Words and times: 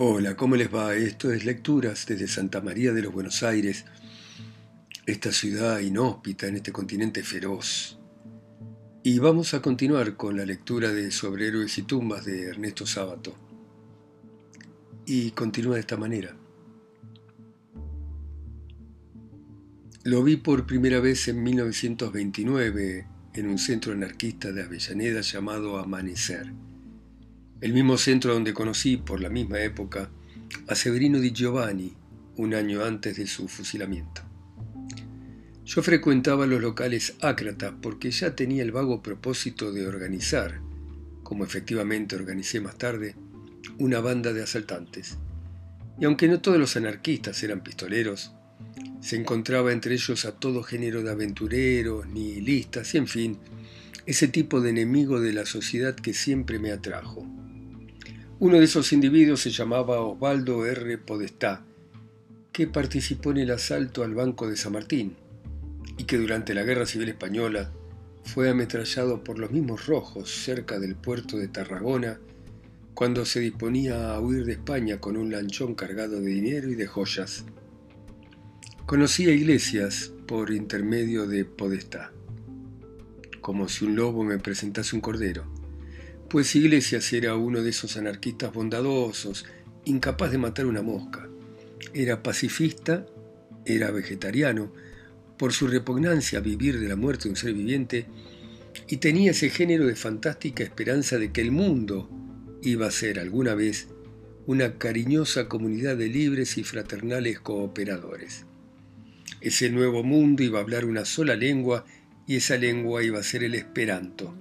Hola, 0.00 0.36
¿cómo 0.36 0.54
les 0.54 0.72
va? 0.72 0.94
Esto 0.94 1.32
es 1.32 1.44
Lecturas 1.44 2.06
desde 2.06 2.28
Santa 2.28 2.60
María 2.60 2.92
de 2.92 3.02
los 3.02 3.12
Buenos 3.12 3.42
Aires, 3.42 3.84
esta 5.06 5.32
ciudad 5.32 5.80
inhóspita 5.80 6.46
en 6.46 6.54
este 6.54 6.70
continente 6.70 7.24
feroz. 7.24 7.98
Y 9.02 9.18
vamos 9.18 9.54
a 9.54 9.60
continuar 9.60 10.16
con 10.16 10.36
la 10.36 10.44
lectura 10.44 10.92
de 10.92 11.10
Sobre 11.10 11.48
héroes 11.48 11.76
y 11.78 11.82
tumbas 11.82 12.24
de 12.26 12.44
Ernesto 12.44 12.86
Sábato. 12.86 13.34
Y 15.04 15.32
continúa 15.32 15.74
de 15.74 15.80
esta 15.80 15.96
manera. 15.96 16.36
Lo 20.04 20.22
vi 20.22 20.36
por 20.36 20.64
primera 20.64 21.00
vez 21.00 21.26
en 21.26 21.42
1929 21.42 23.04
en 23.34 23.48
un 23.48 23.58
centro 23.58 23.94
anarquista 23.94 24.52
de 24.52 24.62
Avellaneda 24.62 25.22
llamado 25.22 25.76
Amanecer 25.76 26.67
el 27.60 27.72
mismo 27.72 27.98
centro 27.98 28.34
donde 28.34 28.54
conocí 28.54 28.96
por 28.96 29.20
la 29.20 29.30
misma 29.30 29.60
época 29.60 30.10
a 30.68 30.74
Severino 30.76 31.18
di 31.18 31.32
Giovanni 31.32 31.92
un 32.36 32.54
año 32.54 32.84
antes 32.84 33.16
de 33.16 33.26
su 33.26 33.48
fusilamiento. 33.48 34.22
Yo 35.64 35.82
frecuentaba 35.82 36.46
los 36.46 36.62
locales 36.62 37.16
ácratas 37.20 37.74
porque 37.82 38.10
ya 38.12 38.36
tenía 38.36 38.62
el 38.62 38.70
vago 38.70 39.02
propósito 39.02 39.72
de 39.72 39.86
organizar, 39.86 40.60
como 41.24 41.44
efectivamente 41.44 42.14
organicé 42.14 42.60
más 42.60 42.78
tarde, 42.78 43.16
una 43.78 44.00
banda 44.00 44.32
de 44.32 44.44
asaltantes. 44.44 45.18
Y 46.00 46.04
aunque 46.04 46.28
no 46.28 46.40
todos 46.40 46.58
los 46.58 46.76
anarquistas 46.76 47.42
eran 47.42 47.62
pistoleros, 47.62 48.32
se 49.00 49.16
encontraba 49.16 49.72
entre 49.72 49.94
ellos 49.94 50.24
a 50.24 50.32
todo 50.32 50.62
género 50.62 51.02
de 51.02 51.10
aventureros, 51.10 52.06
nihilistas 52.06 52.94
y 52.94 52.98
en 52.98 53.08
fin, 53.08 53.38
ese 54.06 54.28
tipo 54.28 54.60
de 54.60 54.70
enemigo 54.70 55.20
de 55.20 55.32
la 55.32 55.44
sociedad 55.44 55.94
que 55.94 56.14
siempre 56.14 56.58
me 56.60 56.70
atrajo. 56.70 57.26
Uno 58.40 58.58
de 58.58 58.66
esos 58.66 58.92
individuos 58.92 59.40
se 59.40 59.50
llamaba 59.50 60.00
Osvaldo 60.00 60.64
R. 60.64 60.98
Podestá, 60.98 61.64
que 62.52 62.68
participó 62.68 63.32
en 63.32 63.38
el 63.38 63.50
asalto 63.50 64.04
al 64.04 64.14
Banco 64.14 64.48
de 64.48 64.56
San 64.56 64.74
Martín 64.74 65.16
y 65.96 66.04
que 66.04 66.18
durante 66.18 66.54
la 66.54 66.62
Guerra 66.62 66.86
Civil 66.86 67.08
Española 67.08 67.72
fue 68.22 68.48
ametrallado 68.48 69.24
por 69.24 69.40
los 69.40 69.50
mismos 69.50 69.86
rojos 69.86 70.30
cerca 70.30 70.78
del 70.78 70.94
puerto 70.94 71.36
de 71.36 71.48
Tarragona 71.48 72.20
cuando 72.94 73.26
se 73.26 73.40
disponía 73.40 74.14
a 74.14 74.20
huir 74.20 74.44
de 74.44 74.52
España 74.52 75.00
con 75.00 75.16
un 75.16 75.32
lanchón 75.32 75.74
cargado 75.74 76.20
de 76.20 76.30
dinero 76.30 76.68
y 76.68 76.76
de 76.76 76.86
joyas. 76.86 77.44
Conocí 78.86 79.24
Iglesias 79.24 80.12
por 80.28 80.52
intermedio 80.52 81.26
de 81.26 81.44
Podestá, 81.44 82.12
como 83.40 83.68
si 83.68 83.84
un 83.84 83.96
lobo 83.96 84.22
me 84.22 84.38
presentase 84.38 84.94
un 84.94 85.02
cordero 85.02 85.57
pues 86.28 86.54
Iglesias 86.54 87.10
era 87.14 87.36
uno 87.36 87.62
de 87.62 87.70
esos 87.70 87.96
anarquistas 87.96 88.52
bondadosos, 88.52 89.46
incapaz 89.86 90.30
de 90.30 90.38
matar 90.38 90.66
una 90.66 90.82
mosca. 90.82 91.28
Era 91.94 92.22
pacifista, 92.22 93.06
era 93.64 93.90
vegetariano, 93.90 94.72
por 95.38 95.52
su 95.54 95.68
repugnancia 95.68 96.38
a 96.38 96.42
vivir 96.42 96.78
de 96.80 96.88
la 96.88 96.96
muerte 96.96 97.24
de 97.24 97.30
un 97.30 97.36
ser 97.36 97.54
viviente, 97.54 98.06
y 98.88 98.98
tenía 98.98 99.30
ese 99.30 99.48
género 99.48 99.86
de 99.86 99.96
fantástica 99.96 100.62
esperanza 100.62 101.18
de 101.18 101.32
que 101.32 101.40
el 101.40 101.50
mundo 101.50 102.10
iba 102.62 102.86
a 102.86 102.90
ser 102.90 103.18
alguna 103.18 103.54
vez 103.54 103.88
una 104.46 104.76
cariñosa 104.76 105.48
comunidad 105.48 105.96
de 105.96 106.08
libres 106.08 106.58
y 106.58 106.64
fraternales 106.64 107.40
cooperadores. 107.40 108.44
Ese 109.40 109.70
nuevo 109.70 110.02
mundo 110.02 110.42
iba 110.42 110.58
a 110.58 110.62
hablar 110.62 110.84
una 110.84 111.04
sola 111.04 111.36
lengua 111.36 111.86
y 112.26 112.36
esa 112.36 112.56
lengua 112.56 113.02
iba 113.02 113.18
a 113.18 113.22
ser 113.22 113.44
el 113.44 113.54
esperanto 113.54 114.34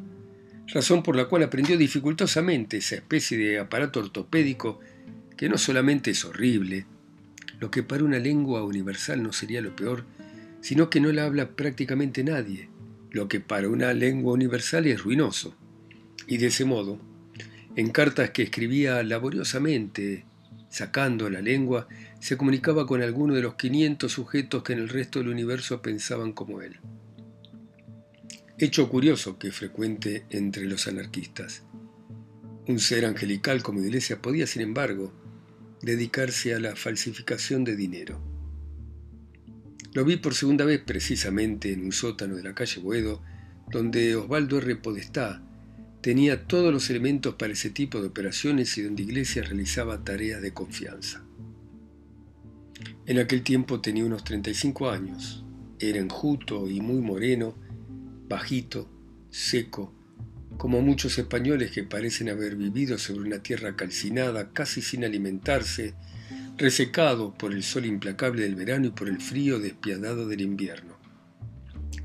razón 0.68 1.02
por 1.02 1.16
la 1.16 1.26
cual 1.26 1.44
aprendió 1.44 1.78
dificultosamente 1.78 2.78
esa 2.78 2.96
especie 2.96 3.38
de 3.38 3.60
aparato 3.60 4.00
ortopédico 4.00 4.80
que 5.38 5.50
no 5.50 5.58
solamente 5.58 6.12
es 6.12 6.26
horrible, 6.26 6.86
lo 7.60 7.72
que 7.72 7.84
para 7.84 8.04
una 8.04 8.20
lengua 8.20 8.64
universal 8.64 9.24
no 9.24 9.32
sería 9.32 9.62
lo 9.62 9.76
peor, 9.76 10.06
sino 10.62 10.90
que 10.90 11.00
no 11.00 11.12
la 11.12 11.26
habla 11.26 11.50
prácticamente 11.50 12.24
nadie, 12.24 12.70
lo 13.12 13.28
que 13.28 13.40
para 13.40 13.70
una 13.70 13.94
lengua 13.94 14.34
universal 14.34 14.88
es 14.88 15.02
ruinoso. 15.02 15.56
Y 16.28 16.38
de 16.38 16.48
ese 16.48 16.66
modo, 16.66 17.00
en 17.76 17.90
cartas 17.92 18.32
que 18.32 18.44
escribía 18.44 19.02
laboriosamente, 19.04 20.26
sacando 20.70 21.30
la 21.30 21.42
lengua, 21.42 21.88
se 22.20 22.36
comunicaba 22.36 22.86
con 22.86 23.02
alguno 23.02 23.34
de 23.34 23.44
los 23.44 23.56
500 23.56 24.12
sujetos 24.12 24.64
que 24.64 24.74
en 24.74 24.80
el 24.80 24.90
resto 24.90 25.20
del 25.20 25.30
universo 25.30 25.82
pensaban 25.82 26.34
como 26.34 26.62
él 26.62 26.80
hecho 28.60 28.90
curioso 28.90 29.38
que 29.38 29.52
frecuente 29.52 30.26
entre 30.30 30.66
los 30.66 30.88
anarquistas. 30.88 31.64
Un 32.68 32.80
ser 32.80 33.06
angelical 33.06 33.62
como 33.62 33.82
Iglesia 33.82 34.22
podía, 34.22 34.48
sin 34.48 34.64
embargo, 34.64 35.14
dedicarse 35.82 36.56
a 36.56 36.60
la 36.60 36.76
falsificación 36.76 37.64
de 37.64 37.76
dinero. 37.76 38.20
Lo 39.94 40.04
vi 40.06 40.18
por 40.18 40.34
segunda 40.34 40.66
vez 40.66 40.82
precisamente 40.84 41.72
en 41.72 41.86
un 41.86 41.92
sótano 41.92 42.36
de 42.36 42.44
la 42.44 42.56
calle 42.56 42.82
Boedo, 42.82 43.22
donde 43.72 44.16
Osvaldo 44.16 44.58
R. 44.58 44.76
Podestá 44.78 45.44
tenía 46.02 46.48
todos 46.48 46.74
los 46.74 46.90
elementos 46.90 47.36
para 47.36 47.54
ese 47.54 47.70
tipo 47.70 48.02
de 48.02 48.08
operaciones 48.08 48.78
y 48.78 48.82
donde 48.82 49.04
Iglesia 49.04 49.44
realizaba 49.44 50.04
tareas 50.04 50.42
de 50.42 50.54
confianza. 50.54 51.24
En 53.06 53.20
aquel 53.20 53.44
tiempo 53.44 53.82
tenía 53.82 54.06
unos 54.06 54.24
35 54.24 54.90
años, 54.90 55.46
era 55.80 56.00
enjuto 56.00 56.70
y 56.70 56.82
muy 56.82 57.02
moreno, 57.02 57.56
bajito, 58.28 58.90
seco, 59.30 59.94
como 60.58 60.82
muchos 60.82 61.18
españoles 61.18 61.72
que 61.72 61.84
parecen 61.84 62.30
haber 62.30 62.56
vivido 62.56 62.98
sobre 62.98 63.28
una 63.28 63.44
tierra 63.44 63.76
calcinada, 63.76 64.52
casi 64.52 64.82
sin 64.82 65.06
alimentarse, 65.06 65.94
resecado 66.58 67.34
por 67.34 67.54
el 67.54 67.64
sol 67.64 67.86
implacable 67.86 68.44
del 68.44 68.56
verano 68.56 68.88
y 68.88 68.92
por 68.92 69.08
el 69.08 69.22
frío 69.22 69.60
despiadado 69.60 70.28
del 70.28 70.42
invierno. 70.42 70.98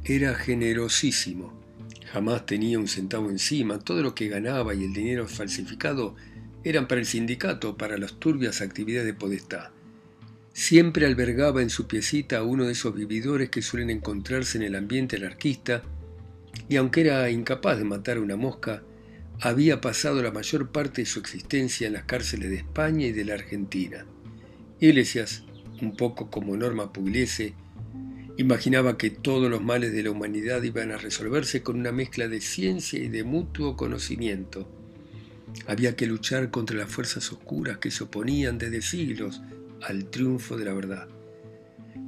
Era 0.05 0.35
generosísimo, 0.35 1.59
jamás 2.13 2.45
tenía 2.45 2.79
un 2.79 2.89
centavo 2.89 3.31
encima, 3.31 3.79
todo 3.79 4.03
lo 4.03 4.15
que 4.15 4.29
ganaba 4.29 4.75
y 4.75 4.85
el 4.85 4.93
dinero 4.93 5.27
falsificado 5.27 6.15
eran 6.65 6.87
para 6.87 7.01
el 7.01 7.07
sindicato 7.07 7.77
para 7.77 7.97
las 7.97 8.19
turbias 8.19 8.61
actividades 8.61 9.07
de 9.07 9.15
Podestá. 9.15 9.73
Siempre 10.53 11.07
albergaba 11.07 11.63
en 11.63 11.71
su 11.71 11.87
piecita 11.87 12.43
uno 12.43 12.67
de 12.67 12.73
esos 12.73 12.95
vividores 12.95 13.49
que 13.49 13.63
suelen 13.63 13.89
encontrarse 13.89 14.59
en 14.59 14.65
el 14.65 14.75
ambiente 14.75 15.17
anarquista 15.17 15.83
y 16.69 16.77
aunque 16.77 17.03
era 17.03 17.31
incapaz 17.31 17.79
de 17.79 17.85
matar 17.85 18.19
una 18.19 18.37
mosca, 18.37 18.83
había 19.41 19.81
pasado 19.81 20.23
la 20.23 20.31
mayor 20.31 20.71
parte 20.71 21.03
de 21.03 21.07
su 21.07 21.19
existencia 21.19 21.87
en 21.87 21.95
las 21.95 22.05
cárceles 22.05 22.51
de 22.51 22.57
España 22.57 23.07
y 23.07 23.13
de 23.13 23.25
la 23.25 23.35
Argentina. 23.35 24.07
Iglesias, 24.79 25.45
un 25.81 25.97
poco 25.97 26.31
como 26.31 26.57
Norma 26.57 26.93
Pugliese, 26.93 27.55
imaginaba 28.37 28.97
que 28.97 29.11
todos 29.11 29.51
los 29.51 29.63
males 29.63 29.93
de 29.93 30.03
la 30.03 30.11
humanidad 30.11 30.63
iban 30.63 30.91
a 30.93 30.97
resolverse 30.97 31.63
con 31.63 31.79
una 31.79 31.93
mezcla 31.93 32.29
de 32.29 32.41
ciencia 32.41 32.99
y 32.99 33.09
de 33.09 33.25
mutuo 33.25 33.77
conocimiento. 33.77 34.69
Había 35.67 35.97
que 35.97 36.07
luchar 36.07 36.51
contra 36.51 36.77
las 36.77 36.91
fuerzas 36.91 37.31
oscuras 37.33 37.79
que 37.79 37.91
se 37.91 38.05
oponían 38.05 38.59
desde 38.59 38.81
siglos 38.81 39.43
al 39.83 40.07
triunfo 40.07 40.57
de 40.57 40.65
la 40.65 40.73
verdad. 40.73 41.09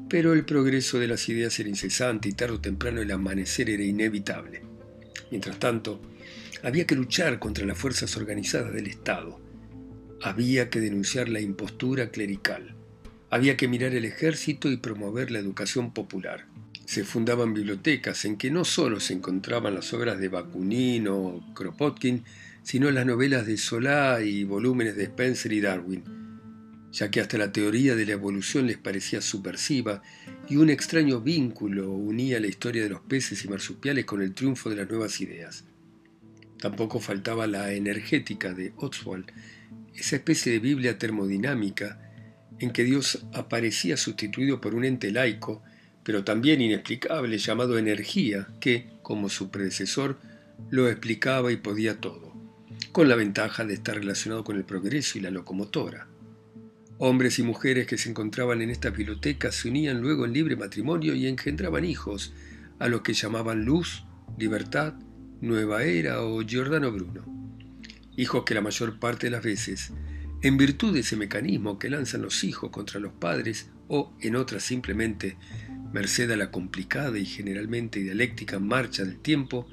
Pero 0.08 0.34
el 0.34 0.44
progreso 0.44 0.98
de 0.98 1.08
las 1.08 1.28
ideas 1.28 1.58
era 1.58 1.68
incesante 1.68 2.28
y 2.28 2.32
tarde 2.32 2.54
o 2.54 2.60
temprano 2.60 3.00
el 3.00 3.10
amanecer 3.10 3.70
era 3.70 3.82
inevitable. 3.82 4.62
Mientras 5.30 5.58
tanto, 5.58 6.00
había 6.62 6.86
que 6.86 6.94
luchar 6.94 7.38
contra 7.38 7.66
las 7.66 7.78
fuerzas 7.78 8.16
organizadas 8.16 8.72
del 8.72 8.86
Estado. 8.86 9.40
Había 10.22 10.70
que 10.70 10.80
denunciar 10.80 11.28
la 11.28 11.40
impostura 11.40 12.10
clerical. 12.10 12.74
Había 13.30 13.56
que 13.56 13.68
mirar 13.68 13.94
el 13.94 14.04
ejército 14.04 14.70
y 14.70 14.76
promover 14.76 15.30
la 15.30 15.38
educación 15.38 15.92
popular. 15.92 16.46
Se 16.84 17.04
fundaban 17.04 17.54
bibliotecas 17.54 18.24
en 18.26 18.36
que 18.36 18.50
no 18.50 18.64
solo 18.64 19.00
se 19.00 19.14
encontraban 19.14 19.74
las 19.74 19.92
obras 19.94 20.18
de 20.18 20.28
Bakunin 20.28 21.08
o 21.08 21.52
Kropotkin, 21.54 22.24
sino 22.62 22.90
las 22.90 23.06
novelas 23.06 23.46
de 23.46 23.56
Solá 23.56 24.20
y 24.22 24.44
volúmenes 24.44 24.96
de 24.96 25.04
Spencer 25.04 25.52
y 25.52 25.60
Darwin 25.60 26.23
ya 26.94 27.10
que 27.10 27.20
hasta 27.20 27.38
la 27.38 27.50
teoría 27.50 27.96
de 27.96 28.06
la 28.06 28.12
evolución 28.12 28.68
les 28.68 28.78
parecía 28.78 29.20
subversiva 29.20 30.00
y 30.48 30.56
un 30.56 30.70
extraño 30.70 31.20
vínculo 31.20 31.90
unía 31.90 32.38
la 32.38 32.46
historia 32.46 32.84
de 32.84 32.88
los 32.88 33.00
peces 33.00 33.44
y 33.44 33.48
marsupiales 33.48 34.04
con 34.04 34.22
el 34.22 34.32
triunfo 34.32 34.70
de 34.70 34.76
las 34.76 34.88
nuevas 34.88 35.20
ideas. 35.20 35.64
Tampoco 36.60 37.00
faltaba 37.00 37.48
la 37.48 37.72
energética 37.72 38.54
de 38.54 38.72
Oswald, 38.76 39.26
esa 39.96 40.14
especie 40.14 40.52
de 40.52 40.60
Biblia 40.60 40.96
termodinámica 40.96 42.00
en 42.60 42.70
que 42.70 42.84
Dios 42.84 43.26
aparecía 43.32 43.96
sustituido 43.96 44.60
por 44.60 44.76
un 44.76 44.84
ente 44.84 45.10
laico, 45.10 45.64
pero 46.04 46.22
también 46.22 46.60
inexplicable 46.60 47.38
llamado 47.38 47.76
energía, 47.76 48.46
que, 48.60 48.86
como 49.02 49.28
su 49.28 49.50
predecesor, 49.50 50.20
lo 50.70 50.88
explicaba 50.88 51.50
y 51.50 51.56
podía 51.56 52.00
todo, 52.00 52.32
con 52.92 53.08
la 53.08 53.16
ventaja 53.16 53.64
de 53.64 53.74
estar 53.74 53.96
relacionado 53.96 54.44
con 54.44 54.56
el 54.56 54.64
progreso 54.64 55.18
y 55.18 55.22
la 55.22 55.30
locomotora. 55.30 56.06
Hombres 56.98 57.38
y 57.38 57.42
mujeres 57.42 57.86
que 57.86 57.98
se 57.98 58.08
encontraban 58.08 58.62
en 58.62 58.70
estas 58.70 58.96
bibliotecas 58.96 59.54
se 59.56 59.68
unían 59.68 60.00
luego 60.00 60.24
en 60.24 60.32
libre 60.32 60.56
matrimonio 60.56 61.14
y 61.14 61.26
engendraban 61.26 61.84
hijos, 61.84 62.32
a 62.78 62.88
los 62.88 63.02
que 63.02 63.14
llamaban 63.14 63.64
Luz, 63.64 64.04
Libertad, 64.38 64.94
Nueva 65.40 65.84
Era 65.84 66.22
o 66.22 66.40
Giordano 66.42 66.92
Bruno. 66.92 67.24
Hijos 68.16 68.44
que 68.44 68.54
la 68.54 68.60
mayor 68.60 68.98
parte 69.00 69.26
de 69.26 69.32
las 69.32 69.42
veces 69.42 69.92
en 70.44 70.58
virtud 70.58 70.92
de 70.92 71.00
ese 71.00 71.16
mecanismo 71.16 71.78
que 71.78 71.88
lanzan 71.88 72.20
los 72.20 72.44
hijos 72.44 72.68
contra 72.70 73.00
los 73.00 73.14
padres 73.14 73.70
o, 73.88 74.14
en 74.20 74.36
otras 74.36 74.62
simplemente, 74.62 75.38
merced 75.90 76.30
a 76.30 76.36
la 76.36 76.50
complicada 76.50 77.18
y 77.18 77.24
generalmente 77.24 78.00
dialéctica 78.00 78.58
marcha 78.58 79.04
del 79.04 79.20
tiempo, 79.20 79.66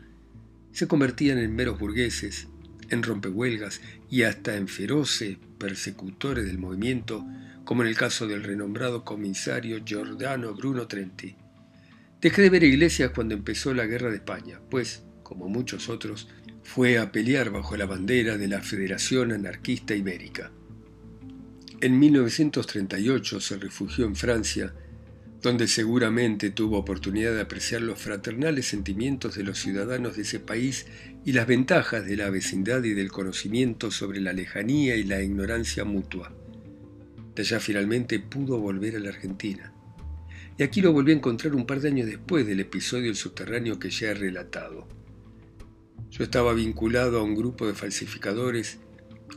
se 0.71 0.87
convertían 0.87 1.39
en 1.39 1.53
meros 1.53 1.77
burgueses, 1.77 2.47
en 2.89 3.03
rompehuelgas 3.03 3.81
y 4.11 4.23
hasta 4.23 4.57
en 4.57 4.67
feroces 4.67 5.37
persecutores 5.57 6.45
del 6.45 6.59
movimiento, 6.59 7.25
como 7.63 7.81
en 7.81 7.87
el 7.87 7.95
caso 7.95 8.27
del 8.27 8.43
renombrado 8.43 9.05
comisario 9.05 9.81
Giordano 9.85 10.53
Bruno 10.53 10.85
Trenti. 10.85 11.37
Dejé 12.19 12.41
de 12.41 12.49
ver 12.49 12.63
iglesias 12.63 13.11
cuando 13.15 13.33
empezó 13.33 13.73
la 13.73 13.85
guerra 13.85 14.09
de 14.09 14.17
España, 14.17 14.59
pues, 14.69 15.05
como 15.23 15.47
muchos 15.47 15.87
otros, 15.87 16.27
fue 16.61 16.99
a 16.99 17.11
pelear 17.13 17.51
bajo 17.51 17.77
la 17.77 17.85
bandera 17.85 18.37
de 18.37 18.49
la 18.49 18.61
Federación 18.61 19.31
Anarquista 19.31 19.95
Ibérica. 19.95 20.51
En 21.79 21.97
1938 21.97 23.39
se 23.39 23.57
refugió 23.57 24.05
en 24.05 24.17
Francia, 24.17 24.73
donde 25.41 25.67
seguramente 25.67 26.51
tuvo 26.51 26.77
oportunidad 26.77 27.33
de 27.33 27.41
apreciar 27.41 27.81
los 27.81 27.99
fraternales 27.99 28.67
sentimientos 28.67 29.35
de 29.35 29.43
los 29.43 29.57
ciudadanos 29.59 30.15
de 30.15 30.21
ese 30.21 30.39
país 30.39 30.85
y 31.25 31.33
las 31.33 31.47
ventajas 31.47 32.05
de 32.05 32.15
la 32.15 32.29
vecindad 32.29 32.83
y 32.83 32.93
del 32.93 33.11
conocimiento 33.11 33.89
sobre 33.89 34.21
la 34.21 34.33
lejanía 34.33 34.95
y 34.95 35.03
la 35.03 35.21
ignorancia 35.21 35.83
mutua. 35.83 36.31
De 37.35 37.41
allá 37.41 37.59
finalmente 37.59 38.19
pudo 38.19 38.59
volver 38.59 38.97
a 38.97 38.99
la 38.99 39.09
Argentina. 39.09 39.73
Y 40.57 40.63
aquí 40.63 40.81
lo 40.81 40.93
volví 40.93 41.11
a 41.11 41.15
encontrar 41.15 41.55
un 41.55 41.65
par 41.65 41.79
de 41.79 41.87
años 41.87 42.07
después 42.07 42.45
del 42.45 42.59
episodio 42.59 43.05
del 43.05 43.15
subterráneo 43.15 43.79
que 43.79 43.89
ya 43.89 44.11
he 44.11 44.13
relatado. 44.13 44.87
Yo 46.11 46.23
estaba 46.23 46.53
vinculado 46.53 47.19
a 47.19 47.23
un 47.23 47.35
grupo 47.35 47.65
de 47.65 47.73
falsificadores 47.73 48.79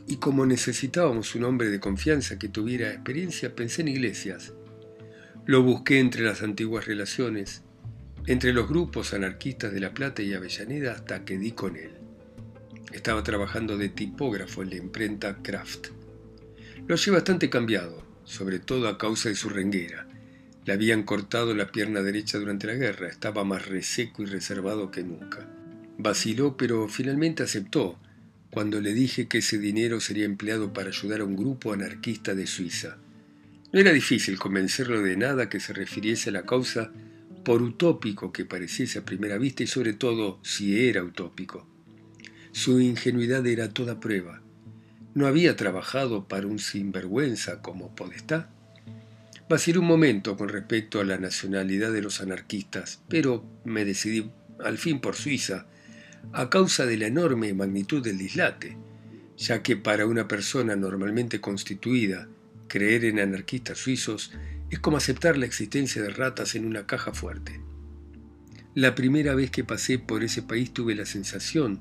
y 0.07 0.17
como 0.17 0.45
necesitábamos 0.45 1.33
un 1.33 1.45
hombre 1.45 1.69
de 1.69 1.79
confianza 1.79 2.37
que 2.37 2.49
tuviera 2.49 2.91
experiencia, 2.91 3.55
pensé 3.55 3.81
en 3.81 3.87
iglesias. 3.87 4.53
Lo 5.47 5.61
busqué 5.61 5.99
entre 5.99 6.23
las 6.23 6.41
antiguas 6.41 6.87
relaciones, 6.87 7.61
entre 8.25 8.51
los 8.51 8.67
grupos 8.67 9.13
anarquistas 9.13 9.71
de 9.71 9.79
La 9.79 9.93
Plata 9.93 10.23
y 10.23 10.33
Avellaneda 10.33 10.93
hasta 10.93 11.23
que 11.23 11.37
di 11.37 11.51
con 11.51 11.75
él. 11.75 11.91
Estaba 12.91 13.21
trabajando 13.21 13.77
de 13.77 13.89
tipógrafo 13.89 14.63
en 14.63 14.71
la 14.71 14.77
imprenta 14.77 15.43
Kraft. 15.43 15.89
Lo 16.87 16.95
hallé 16.95 17.11
bastante 17.11 17.51
cambiado, 17.51 18.03
sobre 18.23 18.57
todo 18.57 18.87
a 18.87 18.97
causa 18.97 19.29
de 19.29 19.35
su 19.35 19.49
renguera. 19.49 20.07
Le 20.65 20.73
habían 20.73 21.03
cortado 21.03 21.53
la 21.53 21.71
pierna 21.71 22.01
derecha 22.01 22.39
durante 22.39 22.65
la 22.65 22.73
guerra, 22.73 23.07
estaba 23.07 23.43
más 23.43 23.67
reseco 23.67 24.23
y 24.23 24.25
reservado 24.25 24.89
que 24.89 25.03
nunca. 25.03 25.47
Vaciló, 25.99 26.57
pero 26.57 26.87
finalmente 26.87 27.43
aceptó, 27.43 27.99
cuando 28.49 28.81
le 28.81 28.95
dije 28.95 29.27
que 29.27 29.37
ese 29.37 29.59
dinero 29.59 29.99
sería 29.99 30.25
empleado 30.25 30.73
para 30.73 30.89
ayudar 30.89 31.21
a 31.21 31.25
un 31.25 31.35
grupo 31.35 31.71
anarquista 31.71 32.33
de 32.33 32.47
Suiza. 32.47 32.97
No 33.75 33.81
era 33.81 33.91
difícil 33.91 34.39
convencerlo 34.39 35.01
de 35.01 35.17
nada 35.17 35.49
que 35.49 35.59
se 35.59 35.73
refiriese 35.73 36.29
a 36.29 36.31
la 36.31 36.45
causa, 36.45 36.93
por 37.43 37.61
utópico 37.61 38.31
que 38.31 38.45
pareciese 38.45 38.99
a 38.99 39.03
primera 39.03 39.37
vista 39.37 39.63
y 39.63 39.67
sobre 39.67 39.91
todo 39.91 40.39
si 40.43 40.87
era 40.87 41.03
utópico. 41.03 41.67
Su 42.53 42.79
ingenuidad 42.79 43.45
era 43.45 43.73
toda 43.73 43.99
prueba. 43.99 44.41
No 45.13 45.27
había 45.27 45.57
trabajado 45.57 46.25
para 46.29 46.47
un 46.47 46.59
sinvergüenza 46.59 47.61
como 47.61 47.93
Podestá. 47.93 48.49
Vacilé 49.49 49.79
un 49.79 49.87
momento 49.87 50.37
con 50.37 50.47
respecto 50.47 51.01
a 51.01 51.03
la 51.03 51.17
nacionalidad 51.17 51.91
de 51.91 52.01
los 52.01 52.21
anarquistas, 52.21 53.01
pero 53.09 53.43
me 53.65 53.83
decidí 53.83 54.31
al 54.63 54.77
fin 54.77 55.01
por 55.01 55.15
Suiza, 55.15 55.67
a 56.31 56.49
causa 56.49 56.85
de 56.85 56.95
la 56.95 57.07
enorme 57.07 57.53
magnitud 57.53 58.01
del 58.01 58.19
dislate, 58.19 58.77
ya 59.35 59.61
que 59.61 59.75
para 59.75 60.05
una 60.05 60.29
persona 60.29 60.77
normalmente 60.77 61.41
constituida, 61.41 62.29
creer 62.67 63.05
en 63.05 63.19
anarquistas 63.19 63.77
suizos 63.77 64.31
es 64.69 64.79
como 64.79 64.97
aceptar 64.97 65.37
la 65.37 65.45
existencia 65.45 66.01
de 66.01 66.09
ratas 66.09 66.55
en 66.55 66.65
una 66.65 66.85
caja 66.85 67.13
fuerte. 67.13 67.61
La 68.73 68.95
primera 68.95 69.35
vez 69.35 69.51
que 69.51 69.63
pasé 69.63 69.99
por 69.99 70.23
ese 70.23 70.41
país 70.41 70.73
tuve 70.73 70.95
la 70.95 71.05
sensación 71.05 71.79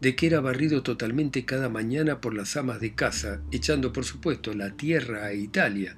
de 0.00 0.16
que 0.16 0.26
era 0.26 0.40
barrido 0.40 0.82
totalmente 0.82 1.44
cada 1.44 1.68
mañana 1.68 2.20
por 2.20 2.34
las 2.34 2.56
amas 2.56 2.80
de 2.80 2.94
casa, 2.94 3.40
echando 3.52 3.92
por 3.92 4.04
supuesto 4.04 4.52
la 4.52 4.76
tierra 4.76 5.26
a 5.26 5.32
Italia, 5.32 5.96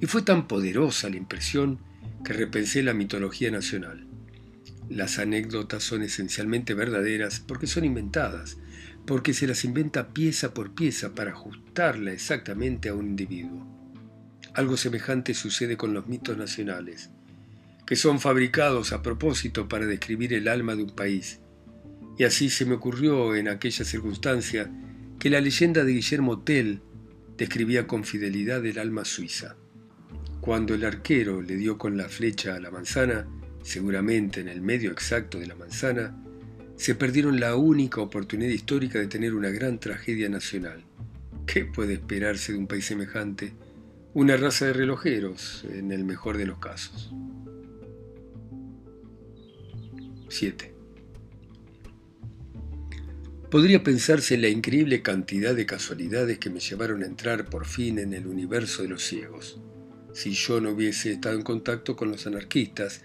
y 0.00 0.06
fue 0.06 0.22
tan 0.22 0.48
poderosa 0.48 1.08
la 1.08 1.16
impresión 1.16 1.78
que 2.24 2.32
repensé 2.32 2.82
la 2.82 2.94
mitología 2.94 3.50
nacional. 3.50 4.06
Las 4.88 5.18
anécdotas 5.18 5.82
son 5.82 6.02
esencialmente 6.02 6.74
verdaderas 6.74 7.40
porque 7.40 7.66
son 7.66 7.84
inventadas, 7.84 8.58
porque 9.06 9.34
se 9.34 9.46
las 9.46 9.64
inventa 9.64 10.08
pieza 10.08 10.54
por 10.54 10.74
pieza 10.74 11.14
para 11.14 11.32
ajustarla 11.32 12.12
exactamente 12.12 12.88
a 12.88 12.94
un 12.94 13.06
individuo. 13.06 13.66
Algo 14.54 14.76
semejante 14.76 15.34
sucede 15.34 15.76
con 15.76 15.94
los 15.94 16.06
mitos 16.06 16.36
nacionales, 16.36 17.10
que 17.86 17.96
son 17.96 18.20
fabricados 18.20 18.92
a 18.92 19.02
propósito 19.02 19.68
para 19.68 19.86
describir 19.86 20.34
el 20.34 20.48
alma 20.48 20.76
de 20.76 20.84
un 20.84 20.90
país. 20.90 21.40
Y 22.18 22.24
así 22.24 22.50
se 22.50 22.66
me 22.66 22.74
ocurrió 22.74 23.34
en 23.34 23.48
aquella 23.48 23.84
circunstancia 23.84 24.70
que 25.18 25.30
la 25.30 25.40
leyenda 25.40 25.84
de 25.84 25.92
Guillermo 25.92 26.40
Tell 26.40 26.80
describía 27.38 27.86
con 27.86 28.04
fidelidad 28.04 28.64
el 28.66 28.78
alma 28.78 29.04
suiza. 29.04 29.56
Cuando 30.40 30.74
el 30.74 30.84
arquero 30.84 31.40
le 31.40 31.56
dio 31.56 31.78
con 31.78 31.96
la 31.96 32.08
flecha 32.08 32.54
a 32.54 32.60
la 32.60 32.70
manzana, 32.70 33.26
seguramente 33.62 34.40
en 34.40 34.48
el 34.48 34.60
medio 34.60 34.90
exacto 34.90 35.38
de 35.38 35.46
la 35.46 35.54
manzana, 35.54 36.21
se 36.76 36.94
perdieron 36.94 37.40
la 37.40 37.56
única 37.56 38.00
oportunidad 38.00 38.50
histórica 38.50 38.98
de 38.98 39.06
tener 39.06 39.34
una 39.34 39.50
gran 39.50 39.78
tragedia 39.78 40.28
nacional. 40.28 40.82
¿Qué 41.46 41.64
puede 41.64 41.94
esperarse 41.94 42.52
de 42.52 42.58
un 42.58 42.66
país 42.66 42.86
semejante? 42.86 43.52
Una 44.14 44.36
raza 44.36 44.66
de 44.66 44.72
relojeros, 44.72 45.64
en 45.70 45.92
el 45.92 46.04
mejor 46.04 46.36
de 46.36 46.46
los 46.46 46.58
casos. 46.58 47.12
7. 50.28 50.72
Podría 53.50 53.82
pensarse 53.82 54.34
en 54.34 54.42
la 54.42 54.48
increíble 54.48 55.02
cantidad 55.02 55.54
de 55.54 55.66
casualidades 55.66 56.38
que 56.38 56.48
me 56.48 56.60
llevaron 56.60 57.02
a 57.02 57.06
entrar 57.06 57.50
por 57.50 57.66
fin 57.66 57.98
en 57.98 58.14
el 58.14 58.26
universo 58.26 58.82
de 58.82 58.88
los 58.88 59.04
ciegos. 59.04 59.60
Si 60.14 60.32
yo 60.32 60.60
no 60.60 60.70
hubiese 60.70 61.12
estado 61.12 61.36
en 61.36 61.42
contacto 61.42 61.94
con 61.94 62.10
los 62.10 62.26
anarquistas, 62.26 63.02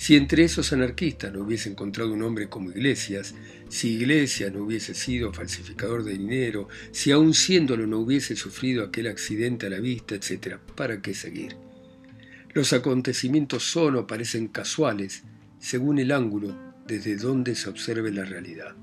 si 0.00 0.16
entre 0.16 0.44
esos 0.44 0.72
anarquistas 0.72 1.30
no 1.30 1.42
hubiese 1.42 1.68
encontrado 1.68 2.14
un 2.14 2.22
hombre 2.22 2.48
como 2.48 2.70
Iglesias, 2.70 3.34
si 3.68 3.96
Iglesias 3.96 4.50
no 4.50 4.62
hubiese 4.62 4.94
sido 4.94 5.30
falsificador 5.30 6.04
de 6.04 6.12
dinero, 6.12 6.68
si 6.90 7.12
aún 7.12 7.34
siéndolo 7.34 7.86
no 7.86 7.98
hubiese 7.98 8.34
sufrido 8.34 8.82
aquel 8.82 9.08
accidente 9.08 9.66
a 9.66 9.68
la 9.68 9.78
vista, 9.78 10.14
etc., 10.14 10.56
¿para 10.74 11.02
qué 11.02 11.12
seguir? 11.12 11.54
Los 12.54 12.72
acontecimientos 12.72 13.62
son 13.62 13.96
o 13.96 14.06
parecen 14.06 14.48
casuales 14.48 15.24
según 15.58 15.98
el 15.98 16.12
ángulo 16.12 16.56
desde 16.86 17.16
donde 17.16 17.54
se 17.54 17.68
observe 17.68 18.10
la 18.10 18.24
realidad. 18.24 18.74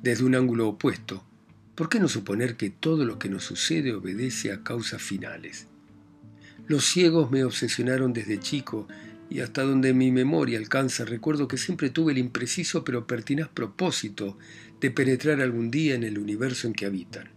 Desde 0.00 0.22
un 0.22 0.36
ángulo 0.36 0.68
opuesto, 0.68 1.24
¿por 1.74 1.88
qué 1.88 1.98
no 1.98 2.06
suponer 2.06 2.56
que 2.56 2.70
todo 2.70 3.04
lo 3.04 3.18
que 3.18 3.28
nos 3.28 3.42
sucede 3.42 3.94
obedece 3.94 4.52
a 4.52 4.62
causas 4.62 5.02
finales? 5.02 5.66
Los 6.68 6.84
ciegos 6.84 7.32
me 7.32 7.42
obsesionaron 7.42 8.12
desde 8.12 8.38
chico 8.38 8.86
y 9.28 9.40
hasta 9.40 9.62
donde 9.62 9.92
mi 9.92 10.12
memoria 10.12 10.58
alcanza 10.58 11.04
recuerdo 11.04 11.48
que 11.48 11.58
siempre 11.58 11.90
tuve 11.90 12.12
el 12.12 12.18
impreciso 12.18 12.84
pero 12.84 13.06
pertinaz 13.06 13.48
propósito 13.48 14.38
de 14.80 14.90
penetrar 14.90 15.40
algún 15.40 15.70
día 15.70 15.94
en 15.94 16.04
el 16.04 16.18
universo 16.18 16.66
en 16.66 16.74
que 16.74 16.86
habitan. 16.86 17.30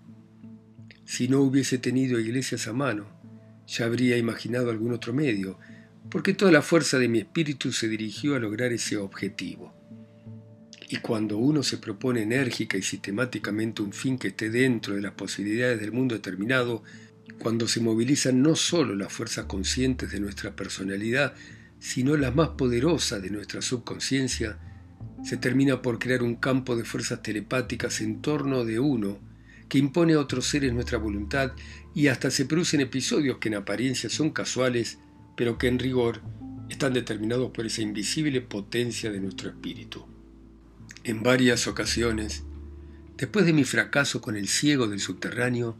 Si 1.06 1.28
no 1.28 1.42
hubiese 1.42 1.80
tenido 1.80 2.20
iglesias 2.20 2.68
a 2.68 2.74
mano, 2.74 3.08
ya 3.68 3.86
habría 3.86 4.18
imaginado 4.18 4.70
algún 4.70 4.94
otro 4.94 5.14
medio, 5.14 5.58
porque 6.10 6.34
toda 6.34 6.52
la 6.52 6.62
fuerza 6.62 6.98
de 7.00 7.08
mi 7.08 7.20
espíritu 7.20 7.72
se 7.72 7.88
dirigió 7.88 8.36
a 8.36 8.40
lograr 8.40 8.72
ese 8.74 8.98
objetivo. 8.98 9.74
Y 10.90 10.98
cuando 10.98 11.38
uno 11.38 11.62
se 11.62 11.78
propone 11.78 12.24
enérgica 12.24 12.78
y 12.78 12.82
sistemáticamente 12.82 13.84
un 13.84 13.94
fin 13.94 14.18
que 14.18 14.30
esté 14.30 14.50
dentro 14.50 14.96
de 14.96 15.02
las 15.02 15.14
posibilidades 15.14 15.80
del 15.80 15.92
mundo 15.92 16.16
determinado, 16.16 16.84
cuando 17.38 17.68
se 17.68 17.80
movilizan 17.80 18.42
no 18.42 18.56
solo 18.56 18.96
las 18.96 19.14
fuerzas 19.14 19.46
conscientes 19.46 20.12
de 20.12 20.20
nuestra 20.20 20.56
personalidad, 20.56 21.36
sino 21.80 22.18
la 22.18 22.32
más 22.32 22.50
poderosa 22.50 23.20
de 23.20 23.30
nuestra 23.30 23.62
subconsciencia, 23.62 24.60
se 25.24 25.38
termina 25.38 25.82
por 25.82 26.00
crear 26.00 26.24
un 26.24 26.36
campo 26.36 26.76
de 26.76 26.86
fuerzas 26.86 27.22
telepáticas 27.22 28.02
en 28.02 28.22
torno 28.22 28.66
de 28.66 28.80
uno 28.80 29.20
que 29.68 29.78
impone 29.78 30.14
a 30.14 30.20
otros 30.20 30.48
seres 30.48 30.74
nuestra 30.74 30.98
voluntad 30.98 31.52
y 31.94 32.08
hasta 32.08 32.32
se 32.32 32.46
producen 32.46 32.82
episodios 32.82 33.38
que 33.38 33.50
en 33.50 33.56
apariencia 33.56 34.10
son 34.10 34.32
casuales, 34.32 34.98
pero 35.38 35.58
que 35.58 35.68
en 35.68 35.80
rigor 35.80 36.22
están 36.70 36.94
determinados 36.94 37.52
por 37.52 37.66
esa 37.66 37.82
invisible 37.82 38.42
potencia 38.42 39.12
de 39.12 39.20
nuestro 39.20 39.50
espíritu. 39.50 40.06
En 41.04 41.24
varias 41.24 41.68
ocasiones, 41.68 42.44
después 43.18 43.46
de 43.46 43.54
mi 43.54 43.64
fracaso 43.64 44.22
con 44.22 44.36
el 44.36 44.48
ciego 44.48 44.88
del 44.88 45.00
subterráneo, 45.00 45.78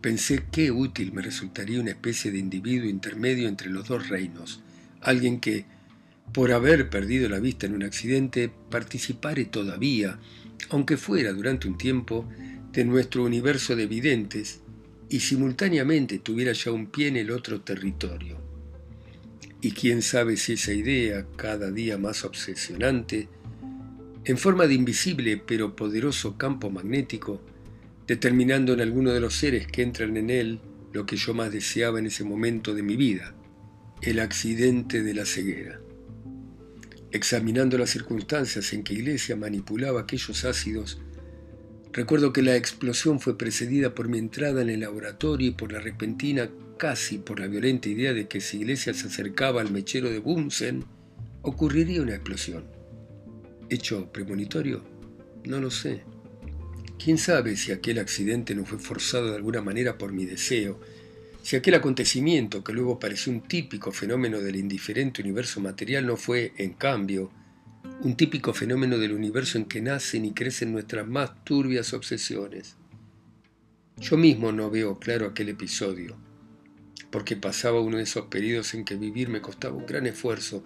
pensé 0.00 0.44
qué 0.50 0.70
útil 0.70 1.12
me 1.12 1.22
resultaría 1.22 1.80
una 1.80 1.90
especie 1.90 2.32
de 2.32 2.38
individuo 2.38 2.88
intermedio 2.88 3.48
entre 3.48 3.70
los 3.70 3.88
dos 3.88 4.08
reinos, 4.08 4.61
alguien 5.02 5.40
que, 5.40 5.66
por 6.32 6.52
haber 6.52 6.88
perdido 6.88 7.28
la 7.28 7.40
vista 7.40 7.66
en 7.66 7.74
un 7.74 7.82
accidente, 7.82 8.50
participare 8.70 9.44
todavía, 9.44 10.18
aunque 10.70 10.96
fuera 10.96 11.32
durante 11.32 11.68
un 11.68 11.76
tiempo, 11.76 12.26
de 12.72 12.84
nuestro 12.84 13.24
universo 13.24 13.76
de 13.76 13.86
videntes 13.86 14.62
y 15.10 15.20
simultáneamente 15.20 16.18
tuviera 16.18 16.52
ya 16.52 16.72
un 16.72 16.86
pie 16.86 17.08
en 17.08 17.16
el 17.16 17.30
otro 17.30 17.60
territorio. 17.60 18.38
Y 19.60 19.72
quién 19.72 20.00
sabe 20.00 20.38
si 20.38 20.54
esa 20.54 20.72
idea, 20.72 21.26
cada 21.36 21.70
día 21.70 21.98
más 21.98 22.24
obsesionante, 22.24 23.28
en 24.24 24.38
forma 24.38 24.66
de 24.66 24.74
invisible 24.74 25.36
pero 25.36 25.76
poderoso 25.76 26.38
campo 26.38 26.70
magnético, 26.70 27.42
determinando 28.06 28.72
en 28.72 28.80
alguno 28.80 29.12
de 29.12 29.20
los 29.20 29.34
seres 29.34 29.66
que 29.66 29.82
entran 29.82 30.16
en 30.16 30.30
él 30.30 30.60
lo 30.92 31.04
que 31.04 31.16
yo 31.16 31.34
más 31.34 31.52
deseaba 31.52 31.98
en 31.98 32.06
ese 32.06 32.24
momento 32.24 32.74
de 32.74 32.82
mi 32.82 32.96
vida, 32.96 33.34
el 34.02 34.18
accidente 34.18 35.04
de 35.04 35.14
la 35.14 35.24
ceguera. 35.24 35.80
Examinando 37.12 37.78
las 37.78 37.90
circunstancias 37.90 38.72
en 38.72 38.82
que 38.82 38.94
Iglesia 38.94 39.36
manipulaba 39.36 40.00
aquellos 40.00 40.44
ácidos, 40.44 41.00
recuerdo 41.92 42.32
que 42.32 42.42
la 42.42 42.56
explosión 42.56 43.20
fue 43.20 43.38
precedida 43.38 43.94
por 43.94 44.08
mi 44.08 44.18
entrada 44.18 44.60
en 44.62 44.70
el 44.70 44.80
laboratorio 44.80 45.48
y 45.48 45.52
por 45.52 45.70
la 45.70 45.78
repentina, 45.78 46.50
casi 46.78 47.18
por 47.18 47.38
la 47.38 47.46
violenta 47.46 47.88
idea 47.88 48.12
de 48.12 48.26
que 48.26 48.40
si 48.40 48.58
Iglesia 48.58 48.92
se 48.92 49.06
acercaba 49.06 49.60
al 49.60 49.70
mechero 49.70 50.10
de 50.10 50.18
Bunsen, 50.18 50.84
ocurriría 51.42 52.02
una 52.02 52.14
explosión. 52.14 52.64
¿Hecho 53.70 54.10
premonitorio? 54.10 54.82
No 55.44 55.60
lo 55.60 55.70
sé. 55.70 56.02
¿Quién 56.98 57.18
sabe 57.18 57.56
si 57.56 57.70
aquel 57.70 58.00
accidente 58.00 58.56
no 58.56 58.64
fue 58.64 58.80
forzado 58.80 59.30
de 59.30 59.36
alguna 59.36 59.62
manera 59.62 59.96
por 59.96 60.12
mi 60.12 60.24
deseo 60.24 60.80
si 61.42 61.56
aquel 61.56 61.74
acontecimiento, 61.74 62.62
que 62.62 62.72
luego 62.72 63.00
pareció 63.00 63.32
un 63.32 63.42
típico 63.42 63.90
fenómeno 63.90 64.40
del 64.40 64.56
indiferente 64.56 65.22
universo 65.22 65.60
material, 65.60 66.06
no 66.06 66.16
fue, 66.16 66.52
en 66.56 66.74
cambio, 66.74 67.32
un 68.02 68.16
típico 68.16 68.54
fenómeno 68.54 68.96
del 68.96 69.12
universo 69.12 69.58
en 69.58 69.64
que 69.64 69.80
nacen 69.80 70.24
y 70.24 70.32
crecen 70.32 70.72
nuestras 70.72 71.06
más 71.06 71.44
turbias 71.44 71.92
obsesiones. 71.94 72.76
Yo 73.98 74.16
mismo 74.16 74.52
no 74.52 74.70
veo 74.70 75.00
claro 75.00 75.26
aquel 75.26 75.48
episodio, 75.48 76.16
porque 77.10 77.36
pasaba 77.36 77.80
uno 77.80 77.96
de 77.96 78.04
esos 78.04 78.26
periodos 78.26 78.74
en 78.74 78.84
que 78.84 78.94
vivir 78.94 79.28
me 79.28 79.40
costaba 79.40 79.76
un 79.76 79.86
gran 79.86 80.06
esfuerzo, 80.06 80.62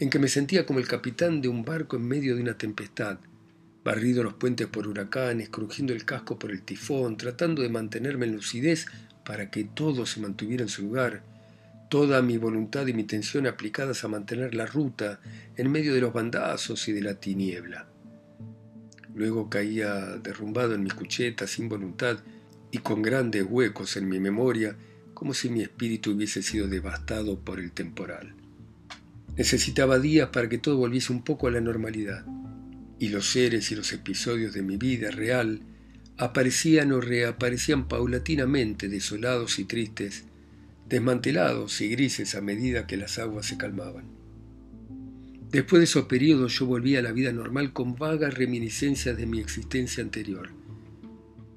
en 0.00 0.08
que 0.08 0.18
me 0.18 0.28
sentía 0.28 0.64
como 0.64 0.78
el 0.78 0.88
capitán 0.88 1.42
de 1.42 1.48
un 1.48 1.66
barco 1.66 1.96
en 1.96 2.08
medio 2.08 2.34
de 2.34 2.42
una 2.42 2.56
tempestad, 2.56 3.18
barrido 3.84 4.22
los 4.22 4.34
puentes 4.34 4.68
por 4.68 4.88
huracanes, 4.88 5.50
crujiendo 5.50 5.92
el 5.92 6.06
casco 6.06 6.38
por 6.38 6.50
el 6.50 6.62
tifón, 6.62 7.18
tratando 7.18 7.60
de 7.60 7.68
mantenerme 7.68 8.24
en 8.24 8.32
lucidez 8.32 8.86
para 9.24 9.50
que 9.50 9.64
todo 9.64 10.06
se 10.06 10.20
mantuviera 10.20 10.62
en 10.62 10.68
su 10.68 10.82
lugar, 10.82 11.22
toda 11.88 12.22
mi 12.22 12.38
voluntad 12.38 12.86
y 12.86 12.92
mi 12.92 13.04
tensión 13.04 13.46
aplicadas 13.46 14.04
a 14.04 14.08
mantener 14.08 14.54
la 14.54 14.66
ruta 14.66 15.20
en 15.56 15.70
medio 15.70 15.94
de 15.94 16.00
los 16.00 16.12
bandazos 16.12 16.88
y 16.88 16.92
de 16.92 17.02
la 17.02 17.14
tiniebla. 17.14 17.86
Luego 19.14 19.48
caía 19.48 20.16
derrumbado 20.16 20.74
en 20.74 20.82
mi 20.82 20.90
cucheta 20.90 21.46
sin 21.46 21.68
voluntad 21.68 22.18
y 22.70 22.78
con 22.78 23.02
grandes 23.02 23.46
huecos 23.48 23.96
en 23.96 24.08
mi 24.08 24.18
memoria, 24.18 24.76
como 25.14 25.32
si 25.32 25.48
mi 25.48 25.62
espíritu 25.62 26.10
hubiese 26.10 26.42
sido 26.42 26.66
devastado 26.66 27.38
por 27.38 27.60
el 27.60 27.70
temporal. 27.70 28.34
Necesitaba 29.36 30.00
días 30.00 30.30
para 30.30 30.48
que 30.48 30.58
todo 30.58 30.76
volviese 30.76 31.12
un 31.12 31.22
poco 31.22 31.46
a 31.46 31.52
la 31.52 31.60
normalidad, 31.60 32.24
y 32.98 33.08
los 33.08 33.30
seres 33.30 33.70
y 33.70 33.76
los 33.76 33.92
episodios 33.92 34.52
de 34.52 34.62
mi 34.62 34.76
vida 34.76 35.10
real 35.10 35.60
aparecían 36.16 36.92
o 36.92 37.00
reaparecían 37.00 37.88
paulatinamente 37.88 38.88
desolados 38.88 39.58
y 39.58 39.64
tristes, 39.64 40.24
desmantelados 40.88 41.80
y 41.80 41.88
grises 41.88 42.34
a 42.34 42.40
medida 42.40 42.86
que 42.86 42.96
las 42.96 43.18
aguas 43.18 43.46
se 43.46 43.56
calmaban. 43.56 44.04
Después 45.50 45.80
de 45.80 45.84
esos 45.84 46.06
periodos 46.06 46.58
yo 46.58 46.66
volví 46.66 46.96
a 46.96 47.02
la 47.02 47.12
vida 47.12 47.32
normal 47.32 47.72
con 47.72 47.94
vagas 47.96 48.34
reminiscencias 48.34 49.16
de 49.16 49.26
mi 49.26 49.40
existencia 49.40 50.02
anterior. 50.02 50.50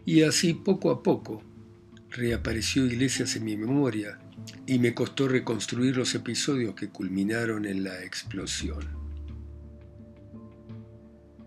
Y 0.06 0.22
así 0.24 0.54
poco 0.54 0.92
a 0.92 1.04
poco 1.04 1.44
reapareció 2.10 2.86
Iglesias 2.86 3.36
en 3.36 3.46
mi 3.46 3.58
memoria 3.58 4.20
y 4.66 4.80
me 4.80 4.94
costó 4.94 5.28
reconstruir 5.28 5.98
los 5.98 6.14
episodios 6.16 6.76
que 6.76 6.90
culminaron 6.90 7.66
en 7.66 7.84
la 7.84 8.04
explosión. 8.04 8.88